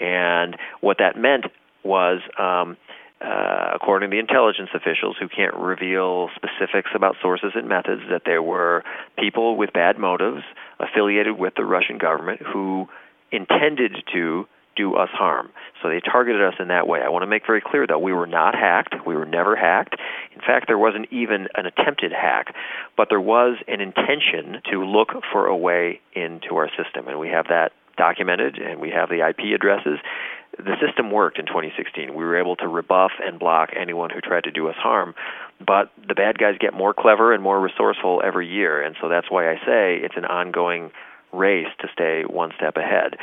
and 0.00 0.56
what 0.80 0.98
that 0.98 1.16
meant 1.16 1.46
was. 1.84 2.20
Um, 2.38 2.76
uh, 3.18 3.70
according 3.74 4.10
to 4.10 4.14
the 4.14 4.20
intelligence 4.20 4.68
officials 4.74 5.16
who 5.18 5.26
can't 5.26 5.54
reveal 5.54 6.28
specifics 6.36 6.90
about 6.94 7.16
sources 7.22 7.52
and 7.54 7.66
methods, 7.66 8.02
that 8.10 8.22
there 8.26 8.42
were 8.42 8.84
people 9.18 9.56
with 9.56 9.72
bad 9.72 9.98
motives 9.98 10.42
affiliated 10.78 11.38
with 11.38 11.54
the 11.56 11.64
Russian 11.64 11.96
government 11.96 12.42
who 12.42 12.86
intended 13.32 14.04
to 14.12 14.46
do 14.76 14.94
us 14.96 15.08
harm. 15.12 15.50
So 15.86 15.90
they 15.90 16.00
targeted 16.00 16.42
us 16.42 16.54
in 16.58 16.66
that 16.68 16.88
way. 16.88 17.00
I 17.04 17.08
want 17.08 17.22
to 17.22 17.28
make 17.28 17.46
very 17.46 17.60
clear, 17.60 17.86
though, 17.86 17.98
we 17.98 18.12
were 18.12 18.26
not 18.26 18.56
hacked. 18.56 18.94
We 19.06 19.14
were 19.14 19.24
never 19.24 19.54
hacked. 19.54 19.94
In 20.34 20.40
fact, 20.40 20.66
there 20.66 20.78
wasn't 20.78 21.06
even 21.12 21.46
an 21.54 21.66
attempted 21.66 22.12
hack, 22.12 22.54
but 22.96 23.08
there 23.08 23.20
was 23.20 23.58
an 23.68 23.80
intention 23.80 24.60
to 24.72 24.84
look 24.84 25.10
for 25.30 25.46
a 25.46 25.56
way 25.56 26.00
into 26.12 26.56
our 26.56 26.68
system, 26.70 27.06
and 27.06 27.20
we 27.20 27.28
have 27.28 27.46
that 27.50 27.70
documented, 27.96 28.58
and 28.58 28.80
we 28.80 28.90
have 28.90 29.08
the 29.08 29.26
IP 29.26 29.54
addresses 29.54 29.98
the 30.58 30.74
system 30.84 31.10
worked 31.10 31.38
in 31.38 31.46
2016. 31.46 32.14
We 32.14 32.24
were 32.24 32.38
able 32.38 32.56
to 32.56 32.66
rebuff 32.66 33.12
and 33.22 33.38
block 33.38 33.70
anyone 33.78 34.08
who 34.08 34.20
tried 34.20 34.44
to 34.44 34.50
do 34.50 34.68
us 34.68 34.76
harm. 34.76 35.14
But 35.64 35.92
the 36.08 36.14
bad 36.14 36.38
guys 36.38 36.54
get 36.58 36.72
more 36.72 36.94
clever 36.94 37.34
and 37.34 37.42
more 37.42 37.60
resourceful 37.60 38.22
every 38.24 38.48
year, 38.48 38.80
and 38.80 38.96
so 39.00 39.08
that's 39.08 39.30
why 39.30 39.50
I 39.50 39.56
say 39.66 40.00
it's 40.02 40.16
an 40.16 40.24
ongoing 40.24 40.90
race 41.36 41.68
to 41.80 41.88
stay 41.92 42.24
one 42.28 42.50
step 42.56 42.76
ahead. 42.76 43.16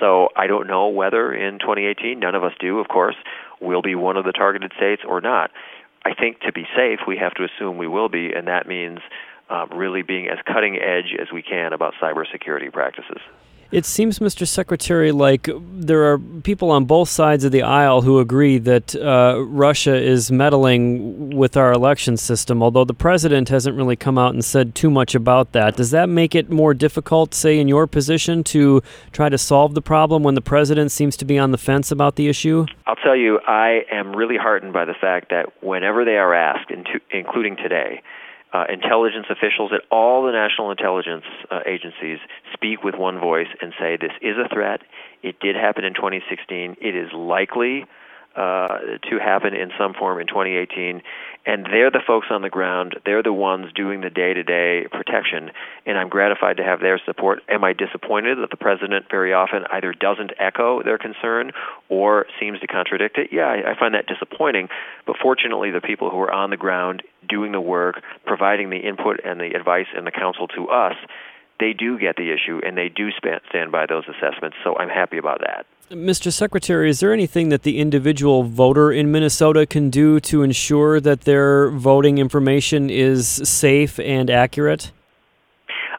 So 0.00 0.28
I 0.36 0.46
don't 0.46 0.66
know 0.66 0.88
whether 0.88 1.32
in 1.32 1.58
2018, 1.58 2.18
none 2.18 2.34
of 2.34 2.44
us 2.44 2.52
do, 2.60 2.78
of 2.78 2.88
course, 2.88 3.16
we'll 3.60 3.82
be 3.82 3.94
one 3.94 4.16
of 4.16 4.24
the 4.24 4.32
targeted 4.32 4.72
states 4.76 5.02
or 5.06 5.20
not. 5.20 5.50
I 6.04 6.14
think 6.14 6.40
to 6.40 6.52
be 6.52 6.66
safe, 6.76 7.00
we 7.06 7.16
have 7.16 7.34
to 7.34 7.44
assume 7.44 7.78
we 7.78 7.88
will 7.88 8.08
be, 8.08 8.32
and 8.32 8.46
that 8.46 8.66
means 8.66 8.98
um, 9.48 9.70
really 9.72 10.02
being 10.02 10.28
as 10.28 10.38
cutting 10.46 10.76
edge 10.76 11.14
as 11.20 11.28
we 11.32 11.42
can 11.42 11.72
about 11.72 11.94
cybersecurity 12.00 12.72
practices. 12.72 13.20
It 13.74 13.84
seems, 13.84 14.20
Mr. 14.20 14.46
Secretary, 14.46 15.10
like 15.10 15.48
there 15.52 16.04
are 16.04 16.20
people 16.44 16.70
on 16.70 16.84
both 16.84 17.08
sides 17.08 17.42
of 17.42 17.50
the 17.50 17.62
aisle 17.62 18.02
who 18.02 18.20
agree 18.20 18.58
that 18.58 18.94
uh, 18.94 19.42
Russia 19.48 19.96
is 19.96 20.30
meddling 20.30 21.36
with 21.36 21.56
our 21.56 21.72
election 21.72 22.16
system, 22.16 22.62
although 22.62 22.84
the 22.84 22.94
president 22.94 23.48
hasn't 23.48 23.76
really 23.76 23.96
come 23.96 24.16
out 24.16 24.32
and 24.32 24.44
said 24.44 24.76
too 24.76 24.90
much 24.90 25.16
about 25.16 25.50
that. 25.54 25.74
Does 25.74 25.90
that 25.90 26.08
make 26.08 26.36
it 26.36 26.50
more 26.50 26.72
difficult, 26.72 27.34
say, 27.34 27.58
in 27.58 27.66
your 27.66 27.88
position, 27.88 28.44
to 28.44 28.80
try 29.10 29.28
to 29.28 29.36
solve 29.36 29.74
the 29.74 29.82
problem 29.82 30.22
when 30.22 30.36
the 30.36 30.40
president 30.40 30.92
seems 30.92 31.16
to 31.16 31.24
be 31.24 31.36
on 31.36 31.50
the 31.50 31.58
fence 31.58 31.90
about 31.90 32.14
the 32.14 32.28
issue? 32.28 32.66
I'll 32.86 32.94
tell 32.94 33.16
you, 33.16 33.40
I 33.44 33.80
am 33.90 34.14
really 34.14 34.36
heartened 34.36 34.72
by 34.72 34.84
the 34.84 34.94
fact 34.94 35.30
that 35.30 35.46
whenever 35.64 36.04
they 36.04 36.16
are 36.16 36.32
asked, 36.32 36.70
including 37.10 37.56
today, 37.56 38.02
uh, 38.54 38.64
intelligence 38.72 39.26
officials 39.28 39.72
at 39.74 39.82
all 39.90 40.24
the 40.24 40.32
national 40.32 40.70
intelligence 40.70 41.24
uh, 41.50 41.60
agencies 41.66 42.18
speak 42.52 42.84
with 42.84 42.94
one 42.94 43.18
voice 43.18 43.48
and 43.60 43.74
say 43.78 43.98
this 44.00 44.12
is 44.22 44.36
a 44.38 44.48
threat. 44.48 44.80
It 45.22 45.40
did 45.40 45.56
happen 45.56 45.84
in 45.84 45.92
2016. 45.92 46.76
It 46.80 46.94
is 46.94 47.12
likely 47.12 47.84
uh, 48.36 48.78
to 49.08 49.18
happen 49.18 49.54
in 49.54 49.70
some 49.78 49.94
form 49.94 50.20
in 50.20 50.26
2018. 50.26 51.02
And 51.46 51.66
they're 51.66 51.90
the 51.90 52.02
folks 52.04 52.28
on 52.30 52.42
the 52.42 52.48
ground. 52.48 52.96
They're 53.04 53.22
the 53.22 53.32
ones 53.32 53.66
doing 53.74 54.00
the 54.00 54.10
day 54.10 54.32
to 54.32 54.42
day 54.42 54.86
protection. 54.90 55.50
And 55.84 55.98
I'm 55.98 56.08
gratified 56.08 56.56
to 56.56 56.64
have 56.64 56.80
their 56.80 57.00
support. 57.04 57.42
Am 57.48 57.62
I 57.64 57.74
disappointed 57.74 58.38
that 58.38 58.50
the 58.50 58.56
president 58.56 59.06
very 59.10 59.32
often 59.32 59.64
either 59.70 59.92
doesn't 59.92 60.32
echo 60.38 60.82
their 60.82 60.98
concern 60.98 61.52
or 61.88 62.26
seems 62.40 62.60
to 62.60 62.66
contradict 62.66 63.18
it? 63.18 63.28
Yeah, 63.30 63.46
I, 63.46 63.72
I 63.72 63.78
find 63.78 63.94
that 63.94 64.06
disappointing. 64.06 64.68
But 65.06 65.16
fortunately, 65.22 65.70
the 65.70 65.82
people 65.82 66.10
who 66.10 66.20
are 66.20 66.32
on 66.32 66.50
the 66.50 66.56
ground 66.56 67.02
doing 67.28 67.52
the 67.52 67.60
work, 67.60 68.02
providing 68.26 68.70
the 68.70 68.78
input 68.78 69.20
and 69.24 69.38
the 69.38 69.52
advice 69.54 69.86
and 69.94 70.06
the 70.06 70.10
counsel 70.10 70.48
to 70.48 70.68
us, 70.68 70.94
they 71.60 71.72
do 71.72 71.98
get 71.98 72.16
the 72.16 72.32
issue 72.32 72.60
and 72.64 72.76
they 72.76 72.88
do 72.88 73.10
stand 73.12 73.72
by 73.72 73.86
those 73.86 74.04
assessments. 74.08 74.56
So 74.64 74.76
I'm 74.76 74.88
happy 74.88 75.18
about 75.18 75.40
that. 75.40 75.66
Mr. 75.90 76.32
Secretary, 76.32 76.88
is 76.88 77.00
there 77.00 77.12
anything 77.12 77.50
that 77.50 77.62
the 77.62 77.78
individual 77.78 78.42
voter 78.42 78.90
in 78.90 79.12
Minnesota 79.12 79.66
can 79.66 79.90
do 79.90 80.18
to 80.20 80.42
ensure 80.42 80.98
that 80.98 81.22
their 81.22 81.70
voting 81.70 82.18
information 82.18 82.88
is 82.88 83.28
safe 83.28 84.00
and 84.00 84.30
accurate? 84.30 84.92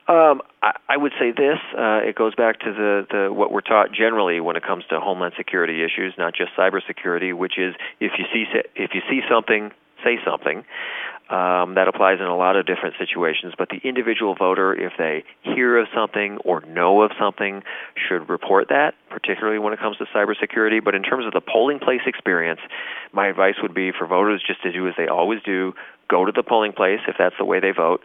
Um, 0.07 0.41
I, 0.61 0.73
I, 0.89 0.97
would 0.97 1.13
say 1.19 1.31
this. 1.31 1.57
Uh, 1.75 2.01
it 2.03 2.15
goes 2.15 2.35
back 2.35 2.59
to 2.59 2.71
the, 2.71 3.07
the 3.09 3.33
what 3.33 3.51
we're 3.51 3.61
taught 3.61 3.91
generally 3.91 4.39
when 4.39 4.55
it 4.55 4.63
comes 4.63 4.83
to 4.89 4.99
homeland 4.99 5.33
security 5.35 5.83
issues, 5.83 6.13
not 6.17 6.35
just 6.35 6.51
cybersecurity, 6.55 7.35
which 7.35 7.57
is 7.57 7.73
if 7.99 8.11
you 8.19 8.25
see 8.31 8.45
if 8.75 8.91
you 8.93 9.01
see 9.09 9.21
something, 9.27 9.71
say 10.03 10.19
something. 10.23 10.63
Um, 11.27 11.73
that 11.73 11.87
applies 11.87 12.19
in 12.19 12.27
a 12.27 12.37
lot 12.37 12.55
of 12.55 12.67
different 12.67 12.95
situations, 12.99 13.55
but 13.57 13.69
the 13.69 13.81
individual 13.83 14.35
voter, 14.35 14.75
if 14.75 14.93
they 14.95 15.23
hear 15.41 15.75
of 15.79 15.87
something 15.91 16.37
or 16.45 16.61
know 16.61 17.01
of 17.01 17.11
something, 17.19 17.63
should 17.95 18.29
report 18.29 18.69
that, 18.69 18.93
particularly 19.09 19.57
when 19.57 19.73
it 19.73 19.79
comes 19.79 19.97
to 19.97 20.05
cybersecurity. 20.05 20.83
But 20.83 20.93
in 20.93 21.01
terms 21.01 21.25
of 21.25 21.33
the 21.33 21.41
polling 21.41 21.79
place 21.79 22.01
experience, 22.05 22.59
my 23.11 23.27
advice 23.27 23.55
would 23.63 23.73
be 23.73 23.91
for 23.91 24.05
voters 24.05 24.43
just 24.45 24.61
to 24.61 24.71
do 24.71 24.87
as 24.87 24.93
they 24.97 25.07
always 25.07 25.41
do 25.41 25.73
go 26.09 26.25
to 26.25 26.31
the 26.31 26.43
polling 26.43 26.73
place 26.73 26.99
if 27.07 27.15
that's 27.17 27.35
the 27.39 27.45
way 27.45 27.59
they 27.59 27.71
vote, 27.71 28.01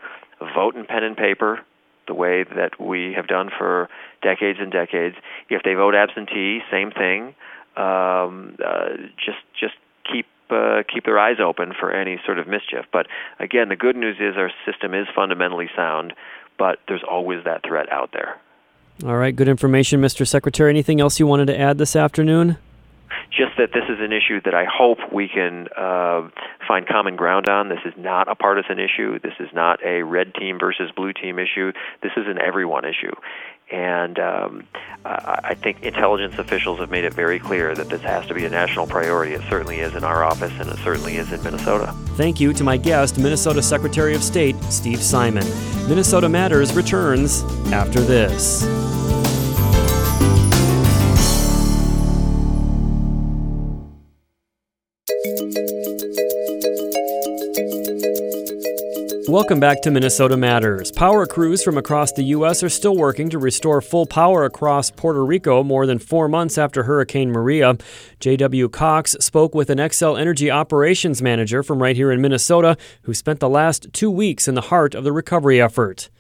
vote 0.55 0.75
in 0.75 0.87
pen 0.87 1.05
and 1.05 1.15
paper, 1.15 1.61
the 2.07 2.15
way 2.15 2.45
that 2.45 2.81
we 2.81 3.13
have 3.15 3.27
done 3.27 3.51
for 3.57 3.91
decades 4.23 4.59
and 4.61 4.73
decades. 4.73 5.17
If 5.51 5.63
they 5.63 5.75
vote 5.75 5.95
absentee, 5.95 6.61
same 6.71 6.91
thing. 6.91 7.35
Um, 7.77 8.57
uh, 8.65 8.97
just 9.17 9.39
just 9.59 9.75
keep 10.11 10.27
uh, 10.51 10.83
keep 10.93 11.05
their 11.05 11.19
eyes 11.19 11.37
open 11.43 11.73
for 11.79 11.93
any 11.93 12.21
sort 12.25 12.39
of 12.39 12.47
mischief. 12.47 12.85
But 12.93 13.07
again, 13.39 13.69
the 13.69 13.77
good 13.77 13.97
news 13.97 14.17
is 14.21 14.37
our 14.37 14.51
system 14.67 14.95
is 14.95 15.07
fundamentally 15.15 15.69
sound, 15.77 16.13
but 16.59 16.79
there's 16.89 17.05
always 17.09 17.45
that 17.45 17.63
threat 17.67 17.91
out 17.91 18.11
there. 18.13 18.41
All 19.05 19.17
right, 19.17 19.35
good 19.35 19.49
information, 19.49 20.01
Mr. 20.01 20.27
Secretary. 20.27 20.69
Anything 20.69 21.01
else 21.01 21.19
you 21.19 21.27
wanted 21.27 21.47
to 21.47 21.59
add 21.59 21.79
this 21.79 21.97
afternoon? 21.97 22.59
Just 23.31 23.57
that 23.59 23.71
this 23.73 23.85
is 23.89 23.99
an 24.01 24.13
issue 24.13 24.41
that 24.45 24.55
I 24.55 24.65
hope 24.65 24.99
we 25.13 25.29
can 25.29 25.69
uh, 25.77 26.29
find 26.67 26.87
common 26.87 27.17
ground 27.17 27.49
on. 27.49 27.69
This 27.69 27.81
is 27.85 27.95
not 27.97 28.29
a 28.29 28.35
partisan 28.35 28.79
issue. 28.79 29.19
This 29.21 29.35
is 29.41 29.49
not 29.53 29.85
a 29.85 30.03
red 30.03 30.35
team 30.35 30.59
versus 30.59 30.91
blue 30.95 31.13
team 31.13 31.39
issue. 31.39 31.73
This 32.03 32.13
is 32.17 32.27
an 32.27 32.39
everyone 32.41 32.85
issue. 32.85 33.13
And 33.71 34.19
um, 34.19 34.67
I 35.05 35.55
think 35.55 35.85
intelligence 35.85 36.39
officials 36.39 36.81
have 36.81 36.91
made 36.91 37.05
it 37.05 37.15
very 37.15 37.39
clear 37.39 37.73
that 37.75 37.89
this 37.89 38.01
has 38.03 38.27
to 38.27 38.35
be 38.35 38.45
a 38.45 38.51
national 38.51 38.89
priority. 38.89 39.33
It 39.33 39.43
certainly 39.49 39.79
is 39.79 39.95
in 39.95 40.03
our 40.03 40.25
office, 40.25 40.53
and 40.59 40.69
it 40.69 40.77
certainly 40.79 41.17
is 41.17 41.33
in 41.33 41.41
Minnesota. 41.45 41.95
Thank 42.17 42.41
you 42.41 42.53
to 42.53 42.65
my 42.65 42.77
guest, 42.77 43.17
Minnesota 43.17 43.63
Secretary 43.63 44.15
of 44.15 44.25
State 44.25 44.61
Steve 44.65 45.01
Simon. 45.01 45.45
Minnesota 45.89 46.29
Matters 46.29 46.75
returns 46.75 47.45
after 47.73 48.01
this. 48.01 48.65
Welcome 59.31 59.61
back 59.61 59.81
to 59.83 59.93
Minnesota 59.93 60.37
Matters. 60.37 60.91
Power 60.91 61.25
crews 61.25 61.63
from 61.63 61.79
across 61.79 62.11
the 62.11 62.25
U.S. 62.25 62.65
are 62.65 62.69
still 62.69 62.97
working 62.97 63.31
to 63.31 63.39
restore 63.39 63.81
full 63.81 64.05
power 64.05 64.45
across 64.45 64.91
Puerto 64.91 65.25
Rico 65.25 65.63
more 65.63 65.87
than 65.87 66.01
four 66.01 66.27
months 66.27 66.59
after 66.59 66.83
Hurricane 66.83 67.31
Maria. 67.31 67.77
J.W. 68.19 68.69
Cox 68.71 69.13
spoke 69.21 69.55
with 69.55 69.71
an 69.71 69.79
Xcel 69.79 70.21
Energy 70.21 70.51
operations 70.51 71.23
manager 71.23 71.63
from 71.63 71.81
right 71.81 71.95
here 71.95 72.11
in 72.11 72.21
Minnesota 72.21 72.77
who 73.03 73.15
spent 73.15 73.39
the 73.39 73.49
last 73.49 73.87
two 73.93 74.11
weeks 74.11 74.49
in 74.49 74.57
the 74.57 74.63
heart 74.63 74.97
of 74.97 75.05
the 75.05 75.13
recovery 75.13 75.61
effort. 75.61 76.11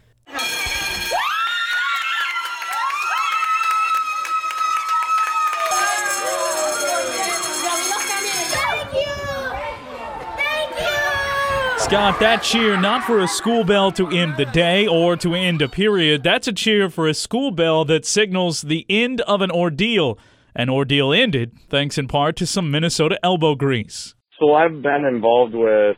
Scott, 11.90 12.20
that 12.20 12.44
cheer 12.44 12.80
not 12.80 13.02
for 13.02 13.18
a 13.18 13.26
school 13.26 13.64
bell 13.64 13.90
to 13.90 14.06
end 14.10 14.36
the 14.36 14.44
day 14.44 14.86
or 14.86 15.16
to 15.16 15.34
end 15.34 15.60
a 15.60 15.68
period. 15.68 16.22
That's 16.22 16.46
a 16.46 16.52
cheer 16.52 16.88
for 16.88 17.08
a 17.08 17.14
school 17.14 17.50
bell 17.50 17.84
that 17.86 18.06
signals 18.06 18.62
the 18.62 18.86
end 18.88 19.22
of 19.22 19.40
an 19.40 19.50
ordeal. 19.50 20.16
An 20.54 20.70
ordeal 20.70 21.12
ended 21.12 21.58
thanks 21.68 21.98
in 21.98 22.06
part 22.06 22.36
to 22.36 22.46
some 22.46 22.70
Minnesota 22.70 23.18
elbow 23.24 23.56
grease. 23.56 24.14
So 24.38 24.54
I've 24.54 24.80
been 24.80 25.04
involved 25.04 25.52
with 25.52 25.96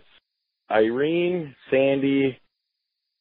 Irene, 0.70 1.54
Sandy, 1.70 2.38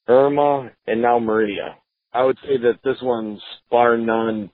Irma, 0.08 0.70
and 0.86 1.02
now 1.02 1.18
Maria. 1.18 1.76
I 2.14 2.24
would 2.24 2.38
say 2.40 2.56
that 2.56 2.78
this 2.82 2.96
one's 3.02 3.42
bar 3.70 3.98
none, 3.98 4.48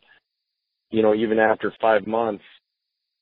you 0.90 1.02
know, 1.02 1.14
even 1.14 1.38
after 1.38 1.72
five 1.80 2.04
months, 2.08 2.42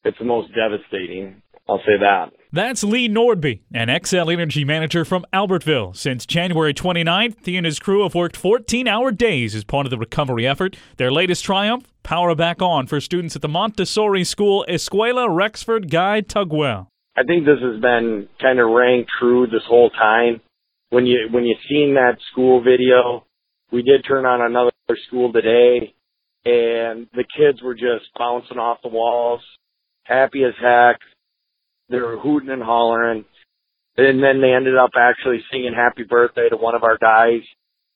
it's 0.05 0.19
the 0.19 0.25
most 0.25 0.49
devastating. 0.55 1.43
I'll 1.69 1.81
say 1.81 1.99
that. 2.01 2.31
That's 2.57 2.83
Lee 2.83 3.07
Nordby, 3.07 3.61
an 3.75 3.89
Xcel 3.89 4.33
Energy 4.33 4.65
manager 4.65 5.05
from 5.05 5.27
Albertville. 5.31 5.95
Since 5.95 6.25
January 6.25 6.73
29th, 6.73 7.45
he 7.45 7.59
and 7.59 7.67
his 7.67 7.79
crew 7.79 8.03
have 8.05 8.15
worked 8.15 8.35
14 8.35 8.89
hour 8.89 9.13
days 9.13 9.55
as 9.55 9.63
part 9.63 9.85
of 9.85 9.91
the 9.91 9.99
recovery 9.99 10.47
effort. 10.47 10.75
Their 10.97 11.13
latest 11.13 11.45
triumph 11.45 11.93
power 12.03 12.35
back 12.35 12.63
on 12.63 12.87
for 12.87 12.99
students 12.99 13.37
at 13.37 13.43
the 13.43 13.49
Montessori 13.49 14.25
School 14.25 14.65
Escuela 14.71 15.29
Rexford 15.29 15.91
Guy 15.91 16.23
Tugwell. 16.23 16.87
I 17.15 17.25
think 17.25 17.45
this 17.45 17.61
has 17.61 17.79
been 17.79 18.27
kind 18.41 18.59
of 18.59 18.71
rang 18.71 19.05
true 19.21 19.47
this 19.47 19.67
whole 19.69 19.91
time. 19.91 20.41
When 20.89 21.05
you 21.05 21.29
when 21.31 21.45
you 21.45 21.57
seen 21.69 21.93
that 21.97 22.17
school 22.33 22.63
video, 22.65 23.27
we 23.71 23.83
did 23.83 24.03
turn 24.09 24.25
on 24.25 24.41
another 24.41 24.73
school 25.09 25.31
today, 25.31 25.93
and 26.47 27.07
the 27.13 27.25
kids 27.37 27.61
were 27.61 27.75
just 27.75 28.07
bouncing 28.19 28.57
off 28.57 28.79
the 28.83 28.89
walls, 28.89 29.43
happy 30.07 30.43
as 30.43 30.55
heck 30.59 31.01
they 31.89 31.99
were 31.99 32.19
hooting 32.19 32.51
and 32.51 32.63
hollering. 32.63 33.25
And 33.97 34.23
then 34.23 34.41
they 34.41 34.53
ended 34.53 34.77
up 34.77 34.91
actually 34.99 35.43
singing 35.51 35.73
happy 35.75 36.03
birthday 36.03 36.49
to 36.51 36.57
one 36.57 36.75
of 36.75 36.83
our 36.83 36.99
guys 36.99 37.41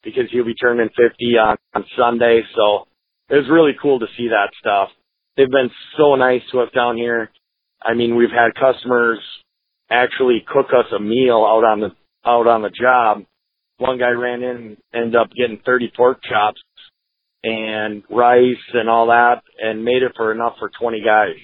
because 0.03 0.25
he'll 0.31 0.47
be 0.47 0.55
turning 0.55 0.89
50 0.89 1.37
on, 1.39 1.57
on 1.75 1.85
Sunday. 1.97 2.43
So 2.57 2.87
it 3.29 3.37
was 3.37 3.51
really 3.51 3.73
cool 3.81 4.01
to 4.01 4.07
see 4.17 4.29
that 4.29 4.51
stuff. 4.59 4.89
They've 5.37 5.51
been 5.51 5.71
so 5.97 6.15
nice 6.15 6.43
to 6.53 6.61
us 6.61 6.71
down 6.75 6.97
here. 6.97 7.31
I 7.83 7.95
mean, 7.95 8.17
we've 8.17 8.31
had 8.31 8.55
customers 8.55 9.19
actually 9.91 10.45
cook 10.47 10.67
us 10.67 10.87
a 10.97 11.01
meal 11.01 11.45
out 11.47 11.65
on 11.65 11.81
the, 11.81 11.91
out 12.25 12.47
on 12.47 12.63
the 12.63 12.71
job. 12.71 13.25
One 13.79 13.99
guy 13.99 14.11
ran 14.11 14.43
in, 14.43 14.57
and 14.57 14.77
ended 14.95 15.17
up 15.17 15.31
getting 15.31 15.61
30 15.65 15.93
pork 15.97 16.21
chops 16.23 16.61
and 17.43 18.03
rice 18.11 18.57
and 18.75 18.89
all 18.89 19.07
that 19.07 19.43
and 19.59 19.85
made 19.85 20.03
it 20.03 20.13
for 20.17 20.33
enough 20.33 20.55
for 20.59 20.71
20 20.79 21.03
guys. 21.03 21.37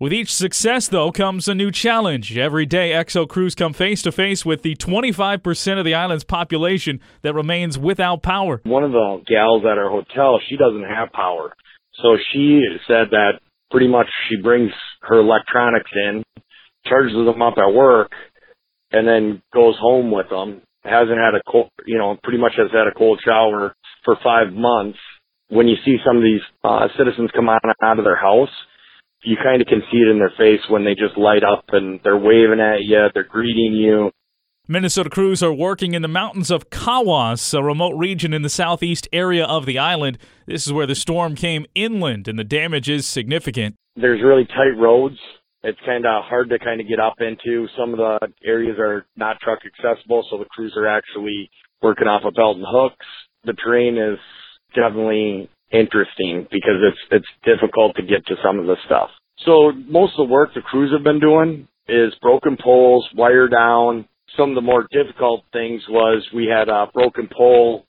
With 0.00 0.12
each 0.12 0.32
success, 0.32 0.86
though, 0.86 1.10
comes 1.10 1.48
a 1.48 1.56
new 1.56 1.72
challenge. 1.72 2.38
Every 2.38 2.66
day, 2.66 2.90
Xcel 2.90 3.28
crews 3.28 3.56
come 3.56 3.72
face 3.72 4.00
to 4.02 4.12
face 4.12 4.46
with 4.46 4.62
the 4.62 4.76
25% 4.76 5.76
of 5.76 5.84
the 5.84 5.94
island's 5.94 6.22
population 6.22 7.00
that 7.22 7.34
remains 7.34 7.76
without 7.76 8.22
power. 8.22 8.60
One 8.62 8.84
of 8.84 8.92
the 8.92 9.24
gals 9.26 9.64
at 9.64 9.76
our 9.76 9.90
hotel, 9.90 10.38
she 10.48 10.56
doesn't 10.56 10.84
have 10.84 11.10
power. 11.10 11.52
So 12.00 12.16
she 12.32 12.60
said 12.86 13.08
that 13.10 13.40
pretty 13.72 13.88
much 13.88 14.06
she 14.28 14.40
brings 14.40 14.70
her 15.02 15.18
electronics 15.18 15.90
in, 15.92 16.22
charges 16.86 17.14
them 17.14 17.42
up 17.42 17.54
at 17.58 17.74
work, 17.74 18.12
and 18.92 19.04
then 19.04 19.42
goes 19.52 19.74
home 19.80 20.12
with 20.12 20.30
them. 20.30 20.62
Hasn't 20.84 21.18
had 21.18 21.34
a 21.34 21.42
cold, 21.50 21.70
you 21.86 21.98
know, 21.98 22.16
pretty 22.22 22.38
much 22.38 22.52
has 22.56 22.70
had 22.70 22.86
a 22.86 22.96
cold 22.96 23.20
shower 23.24 23.74
for 24.04 24.16
five 24.22 24.52
months. 24.52 24.98
When 25.48 25.66
you 25.66 25.74
see 25.84 25.96
some 26.06 26.18
of 26.18 26.22
these 26.22 26.42
uh, 26.62 26.86
citizens 26.96 27.30
come 27.34 27.48
on 27.48 27.58
out 27.82 27.98
of 27.98 28.04
their 28.04 28.14
house, 28.14 28.48
you 29.24 29.36
kind 29.42 29.60
of 29.60 29.68
can 29.68 29.82
see 29.90 29.98
it 29.98 30.08
in 30.08 30.18
their 30.18 30.32
face 30.36 30.60
when 30.68 30.84
they 30.84 30.94
just 30.94 31.18
light 31.18 31.42
up 31.44 31.64
and 31.68 32.00
they're 32.04 32.16
waving 32.16 32.60
at 32.60 32.82
you, 32.82 33.06
they're 33.14 33.24
greeting 33.24 33.72
you. 33.74 34.10
Minnesota 34.70 35.08
crews 35.08 35.42
are 35.42 35.52
working 35.52 35.94
in 35.94 36.02
the 36.02 36.08
mountains 36.08 36.50
of 36.50 36.68
Caguas, 36.68 37.58
a 37.58 37.62
remote 37.62 37.96
region 37.96 38.34
in 38.34 38.42
the 38.42 38.50
southeast 38.50 39.08
area 39.14 39.44
of 39.46 39.64
the 39.64 39.78
island. 39.78 40.18
This 40.46 40.66
is 40.66 40.72
where 40.74 40.86
the 40.86 40.94
storm 40.94 41.34
came 41.34 41.64
inland 41.74 42.28
and 42.28 42.38
the 42.38 42.44
damage 42.44 42.88
is 42.88 43.06
significant. 43.06 43.76
There's 43.96 44.22
really 44.22 44.44
tight 44.44 44.78
roads. 44.78 45.16
It's 45.62 45.78
kind 45.86 46.04
of 46.04 46.22
hard 46.24 46.50
to 46.50 46.58
kind 46.58 46.80
of 46.80 46.86
get 46.86 47.00
up 47.00 47.14
into. 47.18 47.66
Some 47.78 47.94
of 47.94 47.96
the 47.96 48.28
areas 48.44 48.76
are 48.78 49.06
not 49.16 49.40
truck 49.40 49.60
accessible, 49.64 50.24
so 50.30 50.38
the 50.38 50.44
crews 50.44 50.74
are 50.76 50.86
actually 50.86 51.50
working 51.82 52.06
off 52.06 52.22
of 52.24 52.34
belt 52.34 52.58
and 52.58 52.66
hooks. 52.68 53.06
The 53.44 53.54
terrain 53.54 53.96
is 53.96 54.18
definitely 54.74 55.48
interesting 55.70 56.46
because 56.50 56.80
it's 56.82 56.98
it's 57.10 57.28
difficult 57.44 57.96
to 57.96 58.02
get 58.02 58.26
to 58.26 58.36
some 58.42 58.58
of 58.58 58.66
the 58.66 58.76
stuff. 58.86 59.10
So 59.44 59.72
most 59.72 60.12
of 60.18 60.26
the 60.26 60.32
work 60.32 60.54
the 60.54 60.62
crews 60.62 60.92
have 60.92 61.04
been 61.04 61.20
doing 61.20 61.68
is 61.88 62.12
broken 62.20 62.56
poles, 62.62 63.08
wire 63.14 63.48
down. 63.48 64.06
Some 64.36 64.50
of 64.50 64.54
the 64.54 64.60
more 64.60 64.86
difficult 64.92 65.44
things 65.52 65.82
was 65.88 66.26
we 66.34 66.46
had 66.46 66.68
a 66.68 66.86
broken 66.92 67.28
pole. 67.34 67.84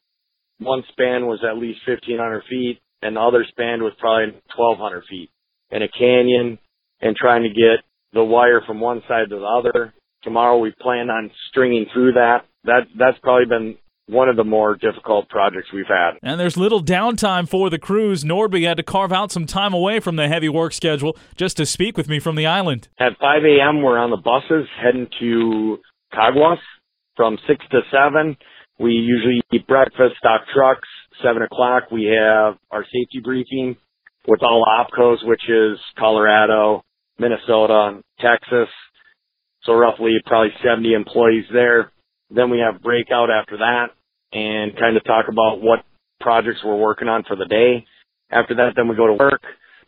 One 0.59 0.83
span 0.91 1.25
was 1.25 1.39
at 1.49 1.57
least 1.57 1.79
1500 1.87 2.43
feet 2.49 2.79
and 3.01 3.15
the 3.15 3.21
other 3.21 3.45
span 3.49 3.81
was 3.81 3.93
probably 3.99 4.33
1200 4.55 5.03
feet 5.09 5.29
in 5.71 5.83
a 5.83 5.87
canyon 5.87 6.59
and 7.01 7.15
trying 7.15 7.43
to 7.43 7.49
get 7.49 7.83
the 8.13 8.23
wire 8.23 8.61
from 8.65 8.79
one 8.79 9.01
side 9.07 9.29
to 9.29 9.35
the 9.37 9.45
other. 9.45 9.93
Tomorrow 10.23 10.57
we 10.59 10.73
plan 10.81 11.09
on 11.09 11.31
stringing 11.49 11.85
through 11.93 12.13
that. 12.13 12.45
That, 12.65 12.87
that's 12.97 13.17
probably 13.19 13.45
been 13.45 13.77
one 14.09 14.27
of 14.27 14.35
the 14.35 14.43
more 14.43 14.75
difficult 14.75 15.29
projects 15.29 15.71
we've 15.71 15.87
had. 15.87 16.17
And 16.23 16.39
there's 16.39 16.57
little 16.57 16.83
downtime 16.83 17.47
for 17.47 17.69
the 17.69 17.77
crews. 17.77 18.23
Nordby 18.23 18.67
had 18.67 18.77
to 18.77 18.83
carve 18.83 19.13
out 19.13 19.31
some 19.31 19.45
time 19.45 19.73
away 19.73 19.99
from 19.99 20.15
the 20.15 20.27
heavy 20.27 20.49
work 20.49 20.73
schedule 20.73 21.15
just 21.35 21.57
to 21.57 21.65
speak 21.65 21.95
with 21.95 22.09
me 22.09 22.19
from 22.19 22.35
the 22.35 22.47
island. 22.47 22.89
At 22.99 23.17
5 23.19 23.43
a.m., 23.45 23.83
we're 23.83 23.99
on 23.99 24.09
the 24.09 24.17
buses 24.17 24.67
heading 24.81 25.07
to 25.19 25.77
Caguas 26.13 26.57
from 27.15 27.37
6 27.47 27.65
to 27.71 27.81
7. 27.91 28.35
We 28.79 28.91
usually 28.93 29.41
eat 29.53 29.67
breakfast, 29.67 30.15
stock 30.17 30.41
trucks. 30.53 30.87
7 31.23 31.41
o'clock, 31.41 31.91
we 31.91 32.05
have 32.05 32.55
our 32.71 32.83
safety 32.83 33.19
briefing 33.23 33.75
with 34.27 34.41
all 34.41 34.65
OPCOs, 34.65 35.27
which 35.27 35.41
is 35.49 35.77
Colorado, 35.97 36.83
Minnesota, 37.19 38.01
Texas. 38.19 38.69
So 39.63 39.73
roughly 39.73 40.15
probably 40.25 40.53
70 40.63 40.93
employees 40.93 41.45
there. 41.51 41.91
Then 42.31 42.49
we 42.49 42.59
have 42.59 42.81
breakout 42.81 43.29
after 43.29 43.57
that 43.57 43.87
and 44.33 44.77
kind 44.77 44.97
of 44.97 45.03
talk 45.03 45.25
about 45.29 45.61
what 45.61 45.79
projects 46.19 46.59
we're 46.63 46.75
working 46.75 47.07
on 47.07 47.23
for 47.23 47.35
the 47.35 47.45
day. 47.45 47.85
After 48.31 48.55
that, 48.55 48.73
then 48.75 48.87
we 48.87 48.95
go 48.95 49.07
to 49.07 49.13
work. 49.13 49.41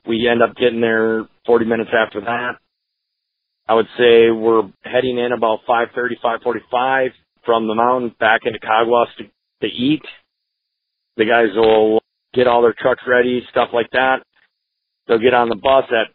We 0.08 0.28
end 0.28 0.42
up 0.42 0.56
getting 0.56 0.82
there 0.82 1.26
40 1.46 1.66
minutes 1.66 1.92
after 1.94 2.22
that. 2.22 2.54
I 3.68 3.76
would 3.76 3.88
say 3.98 4.32
we're 4.32 4.64
heading 4.84 5.18
in 5.18 5.32
about 5.32 5.60
5:30, 5.68 6.20
5:45 6.22 7.14
from 7.46 7.68
the 7.68 7.76
mountain 7.76 8.16
back 8.20 8.42
into 8.46 8.60
Caguas 8.60 9.08
to, 9.18 9.24
to 9.62 9.68
eat. 9.68 10.04
The 11.18 11.26
guys 11.26 11.56
will 11.56 12.02
get 12.34 12.48
all 12.48 12.62
their 12.62 12.74
trucks 12.78 13.04
ready, 13.08 13.46
stuff 13.52 13.70
like 13.74 13.90
that. 13.92 14.24
They'll 15.08 15.20
get 15.20 15.34
on 15.34 15.50
the 15.50 15.56
bus 15.56 15.86
at 15.92 16.08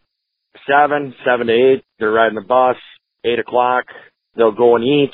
seven, 0.67 1.15
seven 1.25 1.47
to 1.47 1.53
eight. 1.53 1.85
They're 1.99 2.11
riding 2.11 2.37
the 2.37 2.43
bus. 2.43 2.77
Eight 3.25 3.39
o'clock, 3.39 3.87
they'll 4.37 4.53
go 4.53 4.77
and 4.77 4.85
eat 4.85 5.12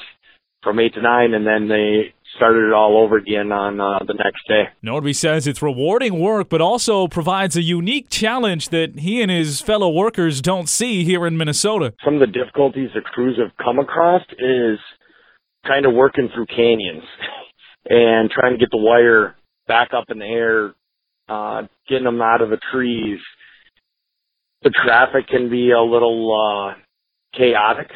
from 0.63 0.79
eight 0.79 0.95
to 0.95 1.03
nine, 1.03 1.35
and 1.35 1.47
then 1.47 1.69
they 1.69 2.15
started 2.37 2.69
it 2.69 2.73
all 2.73 3.03
over 3.03 3.17
again 3.17 3.53
on 3.53 3.81
uh, 3.81 3.99
the 4.07 4.15
next 4.15 4.47
day. 4.49 4.65
Nordby 4.85 5.15
says 5.15 5.47
it's 5.47 5.63
rewarding 5.63 6.19
work, 6.19 6.49
but 6.49 6.61
also 6.61 7.07
provides 7.09 7.57
a 7.57 7.63
unique 7.63 8.09
challenge 8.11 8.71
that 8.71 8.99
he 8.99 9.23
and 9.23 9.31
his 9.31 9.61
fellow 9.61 9.91
workers 9.91 10.41
don't 10.41 10.69
see 10.69 11.05
here 11.05 11.27
in 11.27 11.37
Minnesota. 11.37 11.95
Some 12.05 12.15
of 12.15 12.21
the 12.21 12.27
difficulties 12.27 12.91
the 12.95 13.01
crews 13.01 13.39
have 13.39 13.57
come 13.63 13.79
across 13.79 14.23
is 14.39 14.79
kind 15.67 15.87
of 15.87 15.93
working 15.95 16.29
through 16.35 16.47
canyons 16.47 17.05
and 17.89 18.31
trying 18.31 18.53
to 18.53 18.59
get 18.59 18.71
the 18.71 18.79
wire 18.79 19.37
back 19.69 19.91
up 19.97 20.05
in 20.09 20.19
the 20.19 20.25
air, 20.25 20.75
uh, 21.29 21.63
getting 21.89 22.05
them 22.05 22.21
out 22.21 22.43
of 22.43 22.51
the 22.51 22.59
trees. 22.73 23.21
The 24.63 24.71
traffic 24.85 25.29
can 25.29 25.51
be 25.51 25.71
a 25.71 25.81
little 25.81 26.75
uh, 26.75 26.75
chaotic 27.37 27.91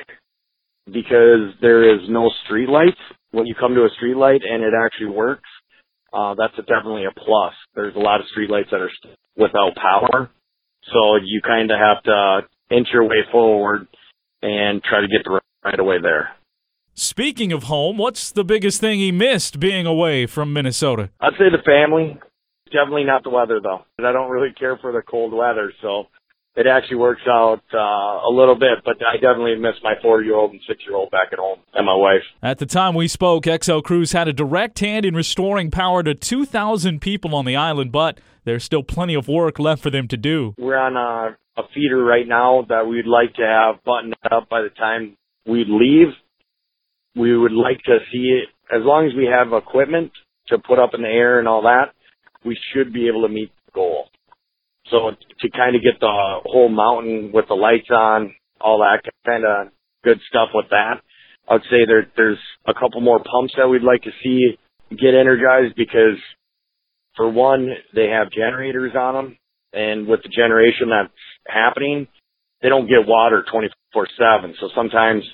because 0.87 1.55
there 1.61 1.95
is 1.95 2.09
no 2.09 2.31
street 2.45 2.69
lights. 2.69 2.99
When 3.37 3.47
you 3.47 3.55
come 3.55 3.75
to 3.75 3.85
a 3.85 3.91
street 3.97 4.17
light 4.17 4.41
and 4.49 4.65
it 4.65 4.73
actually 4.73 5.15
works, 5.15 5.49
uh, 6.11 6.35
that's 6.39 6.55
a, 6.57 6.63
definitely 6.63 7.05
a 7.05 7.13
plus. 7.13 7.53
There's 7.75 7.95
a 7.95 7.99
lot 7.99 8.21
of 8.21 8.27
street 8.29 8.49
lights 8.49 8.69
that 8.71 8.81
are 8.81 8.91
without 9.37 9.77
power, 9.77 10.31
so 10.91 11.17
you 11.23 11.43
kind 11.47 11.71
of 11.71 11.77
have 11.79 12.03
to 12.05 12.75
inch 12.75 12.89
your 12.95 13.05
way 13.05 13.29
forward 13.31 13.89
and 14.41 14.83
try 14.83 15.03
to 15.03 15.07
get 15.07 15.23
the 15.25 15.39
right 15.63 15.79
away 15.79 15.97
there. 16.01 16.31
Speaking 16.95 17.53
of 17.53 17.65
home, 17.65 17.99
what's 17.99 18.31
the 18.31 18.43
biggest 18.43 18.81
thing 18.81 19.01
he 19.01 19.13
missed 19.13 19.61
being 19.61 19.85
away 19.85 20.25
from 20.25 20.55
Minnesota? 20.55 21.11
I'd 21.21 21.35
say 21.35 21.51
the 21.51 21.63
family. 21.63 22.19
Definitely 22.73 23.05
not 23.05 23.23
the 23.23 23.29
weather 23.29 23.61
though. 23.63 23.85
I 23.99 24.13
don't 24.13 24.31
really 24.31 24.55
care 24.59 24.79
for 24.79 24.93
the 24.93 25.03
cold 25.03 25.35
weather, 25.35 25.75
so 25.83 26.05
it 26.57 26.67
actually 26.67 26.97
works 26.97 27.23
out 27.29 27.63
uh, 27.73 28.29
a 28.29 28.33
little 28.33 28.55
bit, 28.55 28.79
but 28.85 28.97
I 29.07 29.17
definitely 29.17 29.57
miss 29.57 29.75
my 29.83 29.95
four 30.01 30.23
year 30.23 30.35
old 30.35 30.53
and 30.53 30.61
six 30.67 30.83
year 30.87 30.97
old 30.97 31.11
back 31.11 31.29
at 31.33 31.39
home 31.39 31.59
and 31.75 31.85
my 31.85 31.95
wife. 31.95 32.23
At 32.43 32.59
the 32.59 32.67
time 32.67 32.95
we 32.95 33.09
spoke, 33.09 33.45
Xcel 33.45 33.83
Crews 33.83 34.13
had 34.13 34.27
a 34.27 34.33
direct 34.33 34.79
hand 34.79 35.05
in 35.05 35.15
restoring 35.15 35.71
power 35.71 36.03
to 36.03 36.15
2,000 36.15 37.01
people 37.01 37.35
on 37.35 37.45
the 37.45 37.57
island, 37.57 37.93
but 37.93 38.19
there's 38.45 38.65
still 38.65 38.83
plenty 38.83 39.15
of 39.15 39.29
work 39.29 39.59
left 39.59 39.83
for 39.83 39.91
them 39.91 40.09
to 40.09 40.17
do. 40.17 40.55
We're 40.57 40.79
on 40.79 40.97
a, 40.97 41.37
a 41.61 41.69
feeder 41.75 42.03
right 42.03 42.27
now 42.27 42.65
that 42.69 42.87
we'd 42.87 43.07
like 43.07 43.35
to 43.35 43.43
have 43.43 43.85
buttoned 43.85 44.17
up 44.31 44.49
by 44.49 44.63
the 44.63 44.71
time 44.71 45.17
we 45.47 45.65
leave. 45.69 46.15
We 47.15 47.37
would 47.37 47.53
like 47.53 47.83
to 47.85 47.99
see 48.13 48.41
it, 48.43 48.49
as 48.75 48.83
long 48.83 49.07
as 49.07 49.15
we 49.15 49.27
have 49.27 49.53
equipment 49.53 50.13
to 50.49 50.59
put 50.59 50.79
up 50.79 50.91
in 50.95 51.03
the 51.03 51.09
air 51.09 51.39
and 51.39 51.49
all 51.49 51.63
that, 51.63 51.93
we 52.45 52.57
should 52.73 52.93
be 52.93 53.09
able 53.09 53.23
to 53.23 53.29
meet 53.29 53.51
the 53.67 53.73
goal. 53.73 54.06
So 54.91 55.11
to 55.41 55.51
kind 55.51 55.77
of 55.77 55.83
get 55.83 56.01
the 56.01 56.41
whole 56.45 56.69
mountain 56.69 57.33
with 57.33 57.49
the 57.49 57.55
lights 57.55 57.91
on, 57.91 58.35
all 58.61 58.79
that 58.79 59.03
kind 59.27 59.45
of 59.45 59.69
good 60.05 60.21
stuff 60.29 60.51
with 60.55 60.67
that, 60.71 61.01
I 61.49 61.55
would 61.55 61.63
say 61.65 61.85
there, 61.87 62.07
there's 62.17 62.39
a 62.67 62.75
couple 62.75 63.01
more 63.01 63.19
pumps 63.19 63.55
that 63.57 63.69
we'd 63.69 63.83
like 63.83 64.03
to 64.03 64.11
see 64.23 64.59
get 64.91 65.15
energized 65.15 65.75
because 65.77 66.19
for 67.17 67.29
one, 67.31 67.69
they 67.95 68.09
have 68.09 68.31
generators 68.31 68.93
on 68.99 69.15
them 69.15 69.39
and 69.73 70.07
with 70.07 70.23
the 70.23 70.31
generation 70.31 70.89
that's 70.91 71.13
happening, 71.47 72.09
they 72.63 72.69
don't 72.69 72.89
get 72.89 73.07
water 73.07 73.45
24/7. 73.53 74.55
So 74.61 74.71
sometimes 74.75 75.25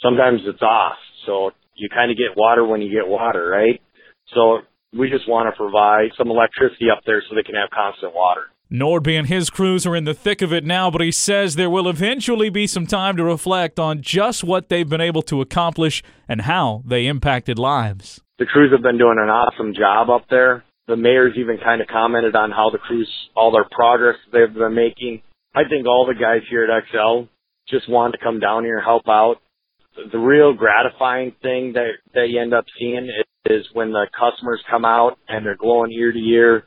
sometimes 0.00 0.40
it's 0.46 0.62
off. 0.62 0.96
So 1.26 1.52
you 1.74 1.88
kind 1.90 2.10
of 2.10 2.16
get 2.16 2.36
water 2.36 2.64
when 2.64 2.82
you 2.82 2.90
get 2.90 3.06
water, 3.06 3.48
right? 3.48 3.80
So 4.34 4.60
we 4.96 5.10
just 5.10 5.28
want 5.28 5.52
to 5.52 5.56
provide 5.56 6.10
some 6.16 6.30
electricity 6.30 6.90
up 6.90 7.02
there 7.04 7.22
so 7.28 7.34
they 7.34 7.42
can 7.42 7.54
have 7.54 7.70
constant 7.70 8.14
water. 8.14 8.48
Nordby 8.72 9.18
and 9.18 9.26
his 9.26 9.50
crews 9.50 9.84
are 9.84 9.96
in 9.96 10.04
the 10.04 10.14
thick 10.14 10.42
of 10.42 10.52
it 10.52 10.64
now, 10.64 10.90
but 10.92 11.00
he 11.00 11.10
says 11.10 11.56
there 11.56 11.68
will 11.68 11.88
eventually 11.88 12.50
be 12.50 12.68
some 12.68 12.86
time 12.86 13.16
to 13.16 13.24
reflect 13.24 13.80
on 13.80 14.00
just 14.00 14.44
what 14.44 14.68
they've 14.68 14.88
been 14.88 15.00
able 15.00 15.22
to 15.22 15.40
accomplish 15.40 16.04
and 16.28 16.42
how 16.42 16.82
they 16.86 17.06
impacted 17.06 17.58
lives. 17.58 18.20
The 18.38 18.46
crews 18.46 18.70
have 18.72 18.82
been 18.82 18.96
doing 18.96 19.18
an 19.18 19.28
awesome 19.28 19.74
job 19.74 20.08
up 20.08 20.26
there. 20.30 20.64
The 20.86 20.96
mayor's 20.96 21.34
even 21.36 21.58
kind 21.58 21.80
of 21.80 21.88
commented 21.88 22.36
on 22.36 22.52
how 22.52 22.70
the 22.70 22.78
crews, 22.78 23.10
all 23.34 23.50
their 23.50 23.66
progress 23.68 24.16
they've 24.32 24.54
been 24.54 24.74
making. 24.74 25.22
I 25.52 25.62
think 25.68 25.86
all 25.86 26.06
the 26.06 26.14
guys 26.14 26.42
here 26.48 26.64
at 26.64 26.70
Xcel 26.70 27.28
just 27.68 27.90
want 27.90 28.12
to 28.12 28.24
come 28.24 28.38
down 28.38 28.64
here 28.64 28.76
and 28.76 28.84
help 28.84 29.08
out. 29.08 29.36
The 30.12 30.18
real 30.18 30.54
gratifying 30.54 31.32
thing 31.42 31.72
that, 31.72 31.90
that 32.14 32.28
you 32.28 32.40
end 32.40 32.54
up 32.54 32.66
seeing 32.78 33.10
is 33.46 33.66
when 33.72 33.90
the 33.90 34.06
customers 34.18 34.62
come 34.70 34.84
out 34.84 35.18
and 35.28 35.44
they're 35.44 35.56
glowing 35.56 35.90
ear 35.90 36.12
to 36.12 36.18
ear. 36.18 36.64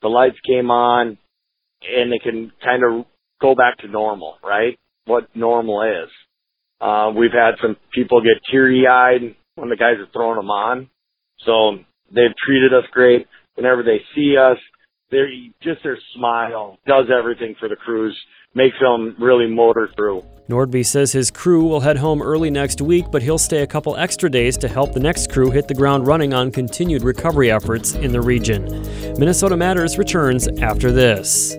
The 0.00 0.08
lights 0.08 0.38
came 0.46 0.70
on, 0.70 1.18
and 1.88 2.12
they 2.12 2.18
can 2.18 2.52
kind 2.62 2.82
of 2.84 3.06
go 3.40 3.54
back 3.54 3.78
to 3.78 3.88
normal, 3.88 4.36
right? 4.42 4.78
What 5.04 5.34
normal 5.34 5.82
is. 5.82 6.10
Uh, 6.80 7.12
we've 7.16 7.32
had 7.32 7.54
some 7.60 7.76
people 7.92 8.20
get 8.20 8.42
teary 8.50 8.86
eyed 8.86 9.36
when 9.54 9.68
the 9.68 9.76
guys 9.76 9.96
are 9.98 10.08
throwing 10.12 10.36
them 10.36 10.50
on. 10.50 10.90
So 11.44 11.78
they've 12.10 12.34
treated 12.44 12.72
us 12.72 12.84
great. 12.92 13.26
Whenever 13.54 13.82
they 13.82 14.00
see 14.14 14.36
us, 14.36 14.58
they 15.12 15.52
just 15.62 15.84
their 15.84 15.98
smile 16.16 16.78
does 16.86 17.06
everything 17.16 17.54
for 17.60 17.68
the 17.68 17.76
crews, 17.76 18.18
makes 18.54 18.76
them 18.80 19.14
really 19.20 19.46
motor 19.46 19.88
through. 19.94 20.24
Nordby 20.48 20.84
says 20.84 21.12
his 21.12 21.30
crew 21.30 21.64
will 21.64 21.80
head 21.80 21.96
home 21.96 22.20
early 22.20 22.50
next 22.50 22.80
week, 22.80 23.04
but 23.12 23.22
he'll 23.22 23.38
stay 23.38 23.62
a 23.62 23.66
couple 23.66 23.96
extra 23.96 24.28
days 24.28 24.56
to 24.58 24.68
help 24.68 24.92
the 24.92 25.00
next 25.00 25.30
crew 25.30 25.50
hit 25.50 25.68
the 25.68 25.74
ground 25.74 26.06
running 26.06 26.34
on 26.34 26.50
continued 26.50 27.02
recovery 27.02 27.50
efforts 27.50 27.94
in 27.94 28.10
the 28.10 28.20
region. 28.20 28.64
Minnesota 29.18 29.56
Matters 29.56 29.98
returns 29.98 30.48
after 30.60 30.90
this. 30.90 31.54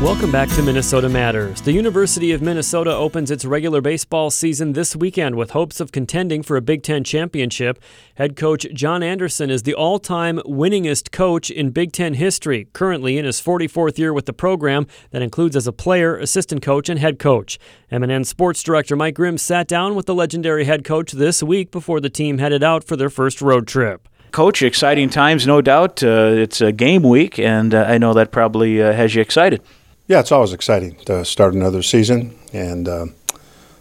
Welcome 0.00 0.32
back 0.32 0.48
to 0.52 0.62
Minnesota 0.62 1.10
Matters. 1.10 1.60
The 1.60 1.72
University 1.72 2.32
of 2.32 2.40
Minnesota 2.40 2.90
opens 2.90 3.30
its 3.30 3.44
regular 3.44 3.82
baseball 3.82 4.30
season 4.30 4.72
this 4.72 4.96
weekend 4.96 5.34
with 5.34 5.50
hopes 5.50 5.78
of 5.78 5.92
contending 5.92 6.42
for 6.42 6.56
a 6.56 6.62
Big 6.62 6.82
Ten 6.82 7.04
championship. 7.04 7.78
Head 8.14 8.34
coach 8.34 8.66
John 8.72 9.02
Anderson 9.02 9.50
is 9.50 9.64
the 9.64 9.74
all 9.74 9.98
time 9.98 10.38
winningest 10.46 11.12
coach 11.12 11.50
in 11.50 11.68
Big 11.68 11.92
Ten 11.92 12.14
history, 12.14 12.68
currently 12.72 13.18
in 13.18 13.26
his 13.26 13.42
44th 13.42 13.98
year 13.98 14.14
with 14.14 14.24
the 14.24 14.32
program 14.32 14.86
that 15.10 15.20
includes 15.20 15.54
as 15.54 15.66
a 15.66 15.72
player, 15.72 16.16
assistant 16.16 16.62
coach, 16.62 16.88
and 16.88 16.98
head 16.98 17.18
coach. 17.18 17.58
MNN 17.92 18.24
Sports 18.24 18.62
Director 18.62 18.96
Mike 18.96 19.16
Grimm 19.16 19.36
sat 19.36 19.68
down 19.68 19.94
with 19.94 20.06
the 20.06 20.14
legendary 20.14 20.64
head 20.64 20.82
coach 20.82 21.12
this 21.12 21.42
week 21.42 21.70
before 21.70 22.00
the 22.00 22.08
team 22.08 22.38
headed 22.38 22.62
out 22.64 22.84
for 22.84 22.96
their 22.96 23.10
first 23.10 23.42
road 23.42 23.68
trip. 23.68 24.08
Coach, 24.30 24.62
exciting 24.62 25.10
times, 25.10 25.46
no 25.46 25.60
doubt. 25.60 26.02
Uh, 26.02 26.30
it's 26.32 26.62
a 26.62 26.72
game 26.72 27.02
week, 27.02 27.38
and 27.38 27.74
uh, 27.74 27.84
I 27.86 27.98
know 27.98 28.14
that 28.14 28.30
probably 28.30 28.80
uh, 28.80 28.94
has 28.94 29.14
you 29.14 29.20
excited. 29.20 29.60
Yeah, 30.10 30.18
it's 30.18 30.32
always 30.32 30.52
exciting 30.52 30.96
to 31.04 31.24
start 31.24 31.54
another 31.54 31.82
season 31.82 32.36
and 32.52 32.88
uh, 32.88 33.06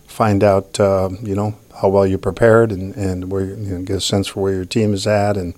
find 0.06 0.44
out, 0.44 0.80
uh, 0.80 1.10
you 1.24 1.34
know, 1.34 1.58
how 1.82 1.90
well 1.90 2.06
you 2.06 2.20
prepared 2.20 2.72
and, 2.72 2.96
and 2.96 3.32
where 3.32 3.46
you 3.46 3.56
know, 3.56 3.82
get 3.82 3.96
a 3.96 4.00
sense 4.00 4.28
for 4.28 4.42
where 4.42 4.54
your 4.54 4.66
team 4.66 4.94
is 4.94 5.08
at. 5.08 5.38
And 5.38 5.56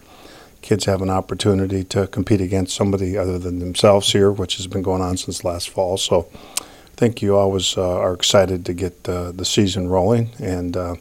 kids 0.62 0.86
have 0.86 1.02
an 1.02 1.10
opportunity 1.10 1.84
to 1.84 2.08
compete 2.08 2.40
against 2.40 2.74
somebody 2.74 3.18
other 3.18 3.38
than 3.38 3.60
themselves 3.60 4.14
here, 4.14 4.32
which 4.32 4.56
has 4.56 4.68
been 4.68 4.82
going 4.82 5.02
on 5.02 5.18
since 5.18 5.44
last 5.44 5.70
fall. 5.70 5.98
So 5.98 6.30
I 6.62 6.96
think 6.96 7.22
you 7.22 7.36
always 7.36 7.78
uh, 7.78 7.98
are 8.00 8.14
excited 8.14 8.66
to 8.68 8.74
get 8.74 9.10
uh, 9.10 9.34
the 9.34 9.44
season 9.44 9.90
rolling. 9.90 10.30
And 10.40 10.78
uh, 10.78 10.96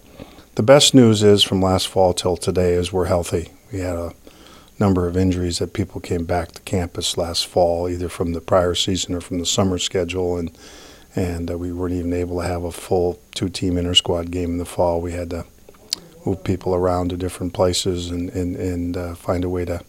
the 0.56 0.64
best 0.64 0.94
news 0.94 1.22
is 1.22 1.44
from 1.44 1.62
last 1.62 1.86
fall 1.86 2.12
till 2.12 2.36
today 2.36 2.72
is 2.72 2.92
we're 2.92 3.04
healthy. 3.04 3.50
We 3.70 3.78
had 3.78 3.94
a 3.94 4.14
number 4.80 5.06
of 5.06 5.16
injuries 5.16 5.58
that 5.58 5.74
people 5.74 6.00
came 6.00 6.24
back 6.24 6.52
to 6.52 6.62
campus 6.62 7.18
last 7.18 7.46
fall, 7.46 7.88
either 7.88 8.08
from 8.08 8.32
the 8.32 8.40
prior 8.40 8.74
season 8.74 9.14
or 9.14 9.20
from 9.20 9.38
the 9.38 9.46
summer 9.46 9.78
schedule, 9.78 10.38
and 10.38 10.50
and 11.14 11.50
uh, 11.50 11.58
we 11.58 11.72
weren't 11.72 11.94
even 11.94 12.12
able 12.12 12.40
to 12.40 12.46
have 12.46 12.62
a 12.62 12.70
full 12.70 13.20
two-team 13.34 13.76
inter-squad 13.76 14.30
game 14.30 14.50
in 14.50 14.58
the 14.58 14.64
fall. 14.64 15.00
We 15.00 15.12
had 15.12 15.30
to 15.30 15.44
move 16.24 16.44
people 16.44 16.72
around 16.72 17.10
to 17.10 17.16
different 17.16 17.52
places 17.52 18.10
and 18.10 18.30
and 18.30 18.56
and 18.56 18.96
uh, 18.96 19.14
find 19.14 19.44
a 19.44 19.48
way 19.48 19.64
to 19.66 19.82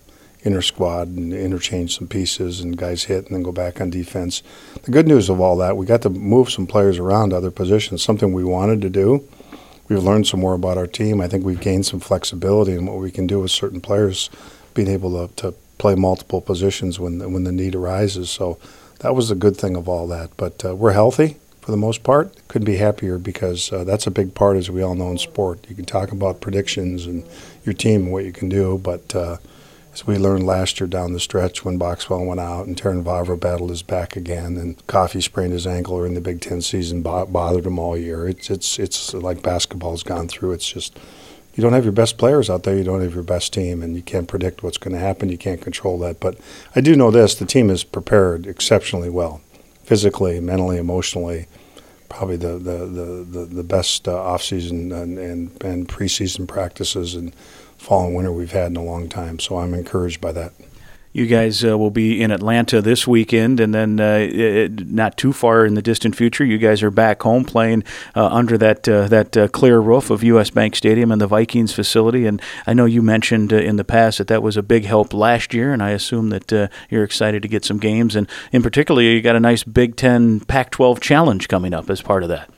inter-squad 0.43 1.07
and 1.07 1.33
interchange 1.33 1.95
some 1.95 2.07
pieces 2.07 2.61
and 2.61 2.75
guys 2.75 3.03
hit 3.03 3.27
and 3.27 3.35
then 3.35 3.43
go 3.43 3.51
back 3.51 3.79
on 3.79 3.91
defense. 3.91 4.41
The 4.81 4.91
good 4.91 5.07
news 5.07 5.29
of 5.29 5.39
all 5.39 5.55
that, 5.57 5.77
we 5.77 5.85
got 5.85 6.01
to 6.01 6.09
move 6.09 6.49
some 6.49 6.65
players 6.65 6.97
around 6.97 7.29
to 7.29 7.37
other 7.37 7.51
positions, 7.51 8.01
something 8.01 8.33
we 8.33 8.43
wanted 8.43 8.81
to 8.81 8.89
do. 8.89 9.23
We've 9.87 10.03
learned 10.03 10.25
some 10.25 10.39
more 10.39 10.53
about 10.53 10.77
our 10.77 10.87
team. 10.87 11.21
I 11.21 11.27
think 11.27 11.45
we've 11.45 11.59
gained 11.59 11.85
some 11.85 11.99
flexibility 11.99 12.71
in 12.71 12.87
what 12.87 12.97
we 12.97 13.11
can 13.11 13.27
do 13.27 13.41
with 13.41 13.51
certain 13.51 13.81
players 13.81 14.31
being 14.73 14.87
able 14.87 15.27
to, 15.27 15.33
to 15.35 15.53
play 15.77 15.95
multiple 15.95 16.41
positions 16.41 16.99
when 16.99 17.19
when 17.33 17.43
the 17.43 17.51
need 17.51 17.75
arises. 17.75 18.29
So 18.29 18.57
that 18.99 19.15
was 19.15 19.29
the 19.29 19.35
good 19.35 19.57
thing 19.57 19.75
of 19.75 19.89
all 19.89 20.07
that. 20.07 20.29
But 20.37 20.63
uh, 20.63 20.75
we're 20.75 20.93
healthy 20.93 21.37
for 21.61 21.71
the 21.71 21.77
most 21.77 22.03
part. 22.03 22.35
Couldn't 22.47 22.65
be 22.65 22.77
happier 22.77 23.17
because 23.17 23.71
uh, 23.71 23.83
that's 23.83 24.07
a 24.07 24.11
big 24.11 24.33
part, 24.33 24.57
as 24.57 24.69
we 24.69 24.81
all 24.81 24.95
know 24.95 25.11
in 25.11 25.17
sport. 25.17 25.65
You 25.69 25.75
can 25.75 25.85
talk 25.85 26.11
about 26.11 26.41
predictions 26.41 27.05
and 27.05 27.23
your 27.63 27.73
team 27.73 28.03
and 28.03 28.11
what 28.11 28.25
you 28.25 28.31
can 28.31 28.49
do, 28.49 28.77
but 28.77 29.15
uh, 29.15 29.37
as 29.93 30.07
we 30.07 30.17
learned 30.17 30.45
last 30.45 30.79
year 30.79 30.87
down 30.87 31.13
the 31.13 31.19
stretch 31.19 31.65
when 31.65 31.77
Boxwell 31.77 32.25
went 32.25 32.39
out 32.39 32.65
and 32.65 32.77
Terrin 32.77 33.03
Vavra 33.03 33.39
battled 33.39 33.69
his 33.69 33.81
back 33.83 34.15
again 34.15 34.57
and 34.57 34.85
Coffey 34.87 35.21
sprained 35.21 35.53
his 35.53 35.67
ankle 35.67 35.95
or 35.95 36.05
in 36.05 36.13
the 36.13 36.21
Big 36.21 36.41
Ten 36.41 36.61
season 36.61 37.01
bothered 37.01 37.65
him 37.65 37.77
all 37.77 37.97
year. 37.97 38.27
It's 38.27 38.49
it's 38.49 38.79
it's 38.79 39.13
like 39.13 39.43
basketball's 39.43 40.03
gone 40.03 40.27
through. 40.27 40.53
It's 40.53 40.71
just 40.71 40.97
you 41.53 41.61
don't 41.61 41.73
have 41.73 41.83
your 41.83 41.91
best 41.91 42.17
players 42.17 42.49
out 42.49 42.63
there, 42.63 42.77
you 42.77 42.83
don't 42.83 43.01
have 43.01 43.13
your 43.13 43.23
best 43.23 43.53
team, 43.53 43.83
and 43.83 43.95
you 43.95 44.01
can't 44.01 44.27
predict 44.27 44.63
what's 44.63 44.77
going 44.77 44.93
to 44.93 44.99
happen. 44.99 45.29
You 45.29 45.37
can't 45.37 45.61
control 45.61 45.99
that. 45.99 46.19
But 46.19 46.37
I 46.75 46.81
do 46.81 46.95
know 46.95 47.11
this 47.11 47.35
the 47.35 47.45
team 47.45 47.69
is 47.69 47.83
prepared 47.83 48.47
exceptionally 48.47 49.09
well, 49.09 49.41
physically, 49.83 50.39
mentally, 50.39 50.77
emotionally. 50.77 51.47
Probably 52.09 52.37
the, 52.37 52.57
the, 52.57 52.77
the, 52.85 53.25
the, 53.29 53.45
the 53.45 53.63
best 53.63 54.07
uh, 54.07 54.11
offseason 54.11 54.93
and, 54.93 55.17
and, 55.17 55.63
and 55.63 55.87
preseason 55.87 56.45
practices 56.47 57.15
and 57.15 57.33
fall 57.77 58.05
and 58.05 58.15
winter 58.15 58.31
we've 58.31 58.51
had 58.51 58.71
in 58.71 58.77
a 58.77 58.83
long 58.83 59.07
time. 59.07 59.39
So 59.39 59.57
I'm 59.57 59.73
encouraged 59.73 60.19
by 60.19 60.33
that. 60.33 60.53
You 61.13 61.25
guys 61.25 61.65
uh, 61.65 61.77
will 61.77 61.91
be 61.91 62.21
in 62.21 62.31
Atlanta 62.31 62.81
this 62.81 63.05
weekend, 63.05 63.59
and 63.59 63.75
then 63.75 63.99
uh, 63.99 64.27
it, 64.31 64.87
not 64.87 65.17
too 65.17 65.33
far 65.33 65.65
in 65.65 65.73
the 65.73 65.81
distant 65.81 66.15
future, 66.15 66.45
you 66.45 66.57
guys 66.57 66.81
are 66.81 66.91
back 66.91 67.21
home 67.23 67.43
playing 67.43 67.83
uh, 68.15 68.27
under 68.27 68.57
that 68.57 68.87
uh, 68.87 69.09
that 69.09 69.35
uh, 69.35 69.49
clear 69.49 69.79
roof 69.79 70.09
of 70.09 70.23
U.S. 70.23 70.49
Bank 70.49 70.73
Stadium 70.73 71.11
and 71.11 71.19
the 71.19 71.27
Vikings 71.27 71.73
facility. 71.73 72.25
And 72.25 72.41
I 72.65 72.73
know 72.73 72.85
you 72.85 73.01
mentioned 73.01 73.51
uh, 73.51 73.57
in 73.57 73.75
the 73.75 73.83
past 73.83 74.19
that 74.19 74.27
that 74.27 74.41
was 74.41 74.55
a 74.55 74.63
big 74.63 74.85
help 74.85 75.13
last 75.13 75.53
year, 75.53 75.73
and 75.73 75.83
I 75.83 75.89
assume 75.89 76.29
that 76.29 76.71
you're 76.89 77.03
excited 77.03 77.41
to 77.41 77.49
get 77.49 77.65
some 77.65 77.77
games. 77.77 78.15
And 78.15 78.29
in 78.53 78.63
particular, 78.63 79.01
you 79.01 79.21
got 79.21 79.35
a 79.35 79.41
nice 79.41 79.65
Big 79.65 79.97
Ten 79.97 80.39
Pac-12 80.39 81.01
challenge 81.01 81.49
coming 81.49 81.73
up 81.73 81.89
as 81.89 82.01
part 82.01 82.23
of 82.23 82.29
that. 82.29 82.49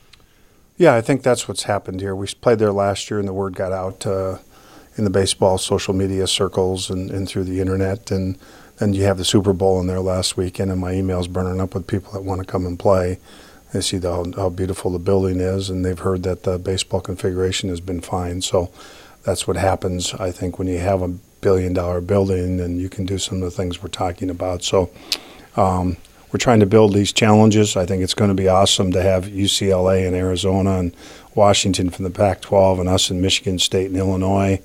Yeah, 0.78 0.94
I 0.94 1.02
think 1.02 1.24
that's 1.24 1.48
what's 1.48 1.63
happened 1.63 2.02
here. 2.02 2.16
We 2.16 2.28
played 2.28 2.60
there 2.60 2.72
last 2.72 3.10
year, 3.10 3.20
and 3.20 3.28
the 3.28 3.34
word 3.34 3.56
got 3.56 3.72
out 3.72 4.06
in 4.96 5.04
the 5.04 5.10
baseball 5.10 5.58
social 5.58 5.94
media 5.94 6.28
circles 6.28 6.90
and, 6.90 7.10
and 7.12 7.28
through 7.28 7.44
the 7.44 7.60
internet. 7.60 8.12
And 8.12 8.38
then 8.78 8.94
you 8.94 9.04
have 9.04 9.18
the 9.18 9.26
Super 9.26 9.54
Bowl 9.54 9.80
in 9.80 9.88
there 9.88 10.00
last 10.00 10.38
weekend, 10.38 10.72
and 10.72 10.80
my 10.82 10.94
email's 10.94 11.28
burning 11.28 11.62
up 11.62 11.74
with 11.74 11.88
people 11.88 12.12
that 12.14 12.24
want 12.24 12.42
to 12.42 12.48
come 12.48 12.66
and 12.66 12.78
play. 12.78 13.20
They 13.72 13.82
see 13.82 13.98
the, 13.98 14.12
how, 14.12 14.26
how 14.36 14.50
beautiful 14.50 14.92
the 14.92 15.00
building 15.00 15.40
is, 15.40 15.70
and 15.70 15.84
they've 15.84 15.98
heard 15.98 16.24
that 16.24 16.44
the 16.44 16.60
baseball 16.60 17.02
configuration 17.02 17.70
has 17.70 17.80
been 17.80 18.02
fine. 18.02 18.42
So 18.42 18.72
that's 19.24 19.48
what 19.48 19.58
happens, 19.58 20.14
I 20.16 20.32
think, 20.32 20.60
when 20.60 20.68
you 20.68 20.80
have 20.80 21.02
a 21.02 21.16
billion 21.44 21.74
dollar 21.74 22.02
building 22.02 22.60
and 22.60 22.80
you 22.80 22.90
can 22.90 23.06
do 23.06 23.18
some 23.18 23.38
of 23.38 23.44
the 23.44 23.52
things 23.52 23.84
we're 23.84 23.90
talking 23.90 24.30
about. 24.30 24.64
So 24.64 24.90
um, 25.56 25.98
we're 26.32 26.40
trying 26.40 26.62
to 26.62 26.66
build 26.66 26.94
these 26.94 27.14
challenges. 27.14 27.76
I 27.76 27.86
think 27.86 28.02
it's 28.02 28.16
going 28.16 28.30
to 28.30 28.36
be 28.36 28.48
awesome 28.48 28.92
to 28.94 29.02
have 29.02 29.26
UCLA 29.26 30.08
and 30.08 30.16
Arizona 30.16 30.80
and 30.80 30.96
Washington 31.36 31.89
from 31.89 32.04
the 32.04 32.12
Pac 32.12 32.41
12 32.41 32.80
and 32.80 32.89
us 32.89 33.10
in 33.10 33.22
Michigan 33.22 33.60
State 33.60 33.88
and 33.88 33.98
Illinois 33.98 34.62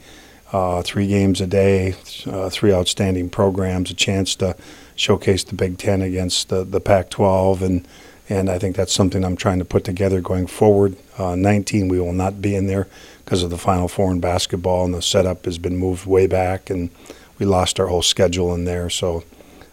uh, 0.52 0.82
three 0.82 1.06
games 1.06 1.40
a 1.40 1.46
day, 1.46 1.94
uh, 2.26 2.48
three 2.48 2.72
outstanding 2.72 3.28
programs, 3.28 3.90
a 3.90 3.94
chance 3.94 4.34
to 4.36 4.56
showcase 4.96 5.44
the 5.44 5.54
Big 5.54 5.78
Ten 5.78 6.02
against 6.02 6.48
the, 6.48 6.64
the 6.64 6.80
Pac-12, 6.80 7.62
and 7.62 7.88
and 8.30 8.50
I 8.50 8.58
think 8.58 8.76
that's 8.76 8.92
something 8.92 9.24
I'm 9.24 9.36
trying 9.36 9.58
to 9.58 9.64
put 9.64 9.84
together 9.84 10.20
going 10.20 10.46
forward. 10.46 10.96
Uh, 11.16 11.34
19, 11.34 11.88
we 11.88 11.98
will 11.98 12.12
not 12.12 12.42
be 12.42 12.54
in 12.54 12.66
there 12.66 12.86
because 13.24 13.42
of 13.42 13.48
the 13.48 13.56
Final 13.56 13.88
Four 13.88 14.10
in 14.10 14.20
basketball, 14.20 14.84
and 14.84 14.92
the 14.92 15.00
setup 15.00 15.46
has 15.46 15.56
been 15.56 15.78
moved 15.78 16.04
way 16.04 16.26
back, 16.26 16.68
and 16.68 16.90
we 17.38 17.46
lost 17.46 17.80
our 17.80 17.86
whole 17.86 18.02
schedule 18.02 18.54
in 18.54 18.66
there. 18.66 18.90
So 18.90 19.24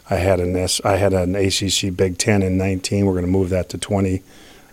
I 0.10 0.16
had 0.16 0.40
an 0.40 0.56
S, 0.56 0.80
I 0.86 0.96
had 0.96 1.12
an 1.12 1.36
ACC 1.36 1.94
Big 1.96 2.18
Ten 2.18 2.42
in 2.42 2.58
19. 2.58 3.06
We're 3.06 3.12
going 3.12 3.26
to 3.26 3.32
move 3.32 3.50
that 3.50 3.68
to 3.70 3.78
20. 3.78 4.24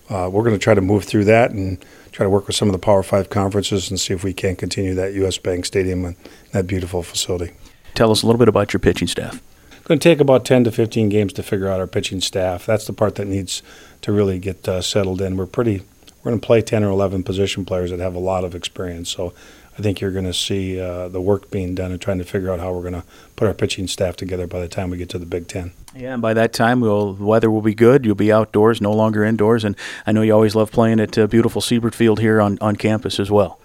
Uh, 0.09 0.31
we're 0.33 0.45
going 0.45 0.55
to 0.55 0.63
try 0.63 0.75
to 0.75 0.81
move 0.81 1.05
through 1.05 1.25
that 1.25 1.51
and 1.51 1.85
try 2.13 2.25
to 2.25 2.31
work 2.31 2.47
with 2.47 2.55
some 2.55 2.69
of 2.69 2.73
the 2.73 2.79
Power 2.79 3.03
Five 3.03 3.31
conferences 3.31 3.91
and 3.91 3.99
see 3.99 4.15
if 4.15 4.23
we 4.23 4.33
can't 4.33 4.59
continue 4.59 4.95
that 4.95 5.15
U.S. 5.15 5.39
Bank 5.39 5.65
Stadium 5.65 6.05
and 6.05 6.17
that 6.53 6.67
beautiful 6.67 7.03
facility. 7.03 7.53
Tell 7.95 8.11
us 8.11 8.23
a 8.23 8.27
little 8.27 8.39
bit 8.39 8.49
about 8.49 8.73
your 8.73 8.81
pitching 8.81 9.09
staff. 9.09 9.43
going 9.85 9.99
to 9.99 10.09
take 10.09 10.21
about 10.21 10.45
10 10.45 10.65
to 10.65 10.71
15 10.71 11.09
games 11.09 11.33
to 11.35 11.43
figure 11.43 11.69
out 11.69 11.81
our 11.81 11.87
pitching 11.87 12.21
staff. 12.21 12.65
That's 12.65 12.87
the 12.87 12.93
part 12.93 13.17
that 13.17 13.27
needs 13.27 13.63
to 14.03 14.13
really 14.13 14.39
get 14.39 14.69
uh, 14.69 14.81
settled 14.83 15.21
in. 15.21 15.37
We're 15.37 15.47
pretty 15.47 15.83
we're 16.23 16.31
going 16.31 16.41
to 16.41 16.47
play 16.47 16.63
10 16.63 16.85
or 16.85 16.91
11 16.91 17.25
position 17.25 17.65
players 17.65 17.91
that 17.91 17.99
have 17.99 18.15
a 18.15 18.21
lot 18.21 18.45
of 18.45 18.55
experience. 18.55 19.11
So 19.11 19.35
I 19.79 19.83
think 19.83 20.01
you're 20.01 20.11
going 20.11 20.27
to 20.27 20.35
see 20.35 20.79
uh, 20.79 21.09
the 21.09 21.21
work 21.21 21.51
being 21.51 21.75
done 21.75 21.93
and 21.93 22.01
trying 22.01 22.19
to 22.19 22.25
figure 22.25 22.51
out 22.53 22.61
how 22.61 22.73
we're 22.73 22.83
going 22.83 22.93
to 22.93 23.05
put 23.37 23.49
our 23.49 23.55
pitching 23.55 23.89
staff 23.89 24.17
together 24.17 24.47
by 24.47 24.61
the 24.61 24.69
time 24.69 24.91
we 24.91 24.99
get 24.99 25.09
to 25.11 25.19
the 25.19 25.27
Big 25.27 25.49
Ten. 25.49 25.73
Yeah, 25.97 26.13
and 26.13 26.23
by 26.23 26.35
that 26.35 26.53
time, 26.53 26.81
we'll, 26.81 27.15
the 27.15 27.25
weather 27.25 27.51
will 27.51 27.63
be 27.63 27.75
good. 27.75 28.05
You'll 28.05 28.15
be 28.15 28.31
outdoors, 28.31 28.81
no 28.81 28.93
longer 28.93 29.25
indoors. 29.25 29.65
And 29.65 29.75
I 30.07 30.13
know 30.13 30.23
you 30.23 30.33
always 30.33 30.55
love 30.55 30.71
playing 30.71 31.01
at 31.01 31.17
uh, 31.17 31.27
beautiful 31.27 31.63
Siebert 31.63 31.95
Field 31.95 32.21
here 32.21 32.41
on, 32.41 32.59
on 32.61 32.77
campus 32.77 33.19
as 33.19 33.31
well. 33.31 33.59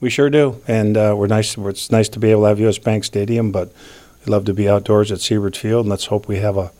We 0.00 0.10
sure 0.10 0.28
do, 0.28 0.60
and 0.68 0.98
uh, 0.98 1.14
we're 1.16 1.28
nice. 1.28 1.56
It's 1.56 1.90
nice 1.90 2.10
to 2.10 2.18
be 2.18 2.30
able 2.30 2.42
to 2.42 2.48
have 2.48 2.60
U.S. 2.60 2.78
Bank 2.78 3.04
Stadium, 3.04 3.50
but 3.52 3.72
we 4.26 4.30
love 4.30 4.44
to 4.46 4.52
be 4.52 4.68
outdoors 4.68 5.10
at 5.10 5.20
Siebert 5.20 5.56
Field, 5.56 5.86
and 5.86 5.90
let's 5.90 6.06
hope 6.06 6.28
we 6.28 6.38
have 6.38 6.58
a 6.58 6.72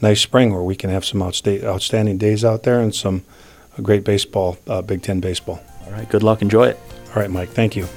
nice 0.00 0.20
spring 0.20 0.52
where 0.52 0.62
we 0.62 0.76
can 0.76 0.90
have 0.90 1.04
some 1.04 1.20
outsta- 1.20 1.64
outstanding 1.64 2.18
days 2.18 2.44
out 2.44 2.62
there 2.62 2.80
and 2.80 2.94
some 2.94 3.24
great 3.82 4.04
baseball, 4.04 4.58
uh, 4.68 4.82
Big 4.82 5.02
Ten 5.02 5.18
baseball. 5.18 5.60
All 5.86 5.92
right, 5.92 6.08
good 6.08 6.22
luck. 6.22 6.40
Enjoy 6.40 6.68
it. 6.68 6.78
All 7.08 7.14
right, 7.22 7.30
Mike. 7.30 7.48
Thank 7.48 7.74
you. 7.74 7.88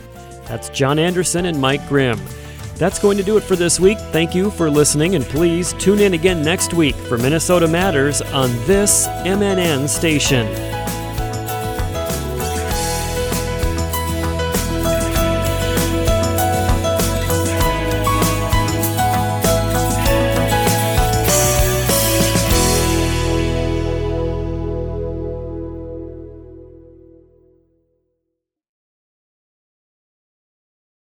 That's 0.51 0.67
John 0.67 0.99
Anderson 0.99 1.45
and 1.45 1.57
Mike 1.61 1.87
Grimm. 1.87 2.19
That's 2.75 2.99
going 2.99 3.17
to 3.17 3.23
do 3.23 3.37
it 3.37 3.41
for 3.41 3.55
this 3.55 3.79
week. 3.79 3.97
Thank 4.11 4.35
you 4.35 4.51
for 4.51 4.69
listening, 4.69 5.15
and 5.15 5.23
please 5.23 5.71
tune 5.73 5.99
in 5.99 6.13
again 6.13 6.43
next 6.43 6.73
week 6.73 6.93
for 6.93 7.17
Minnesota 7.17 7.69
Matters 7.69 8.21
on 8.21 8.49
this 8.67 9.07
MNN 9.07 9.87
station. 9.87 10.80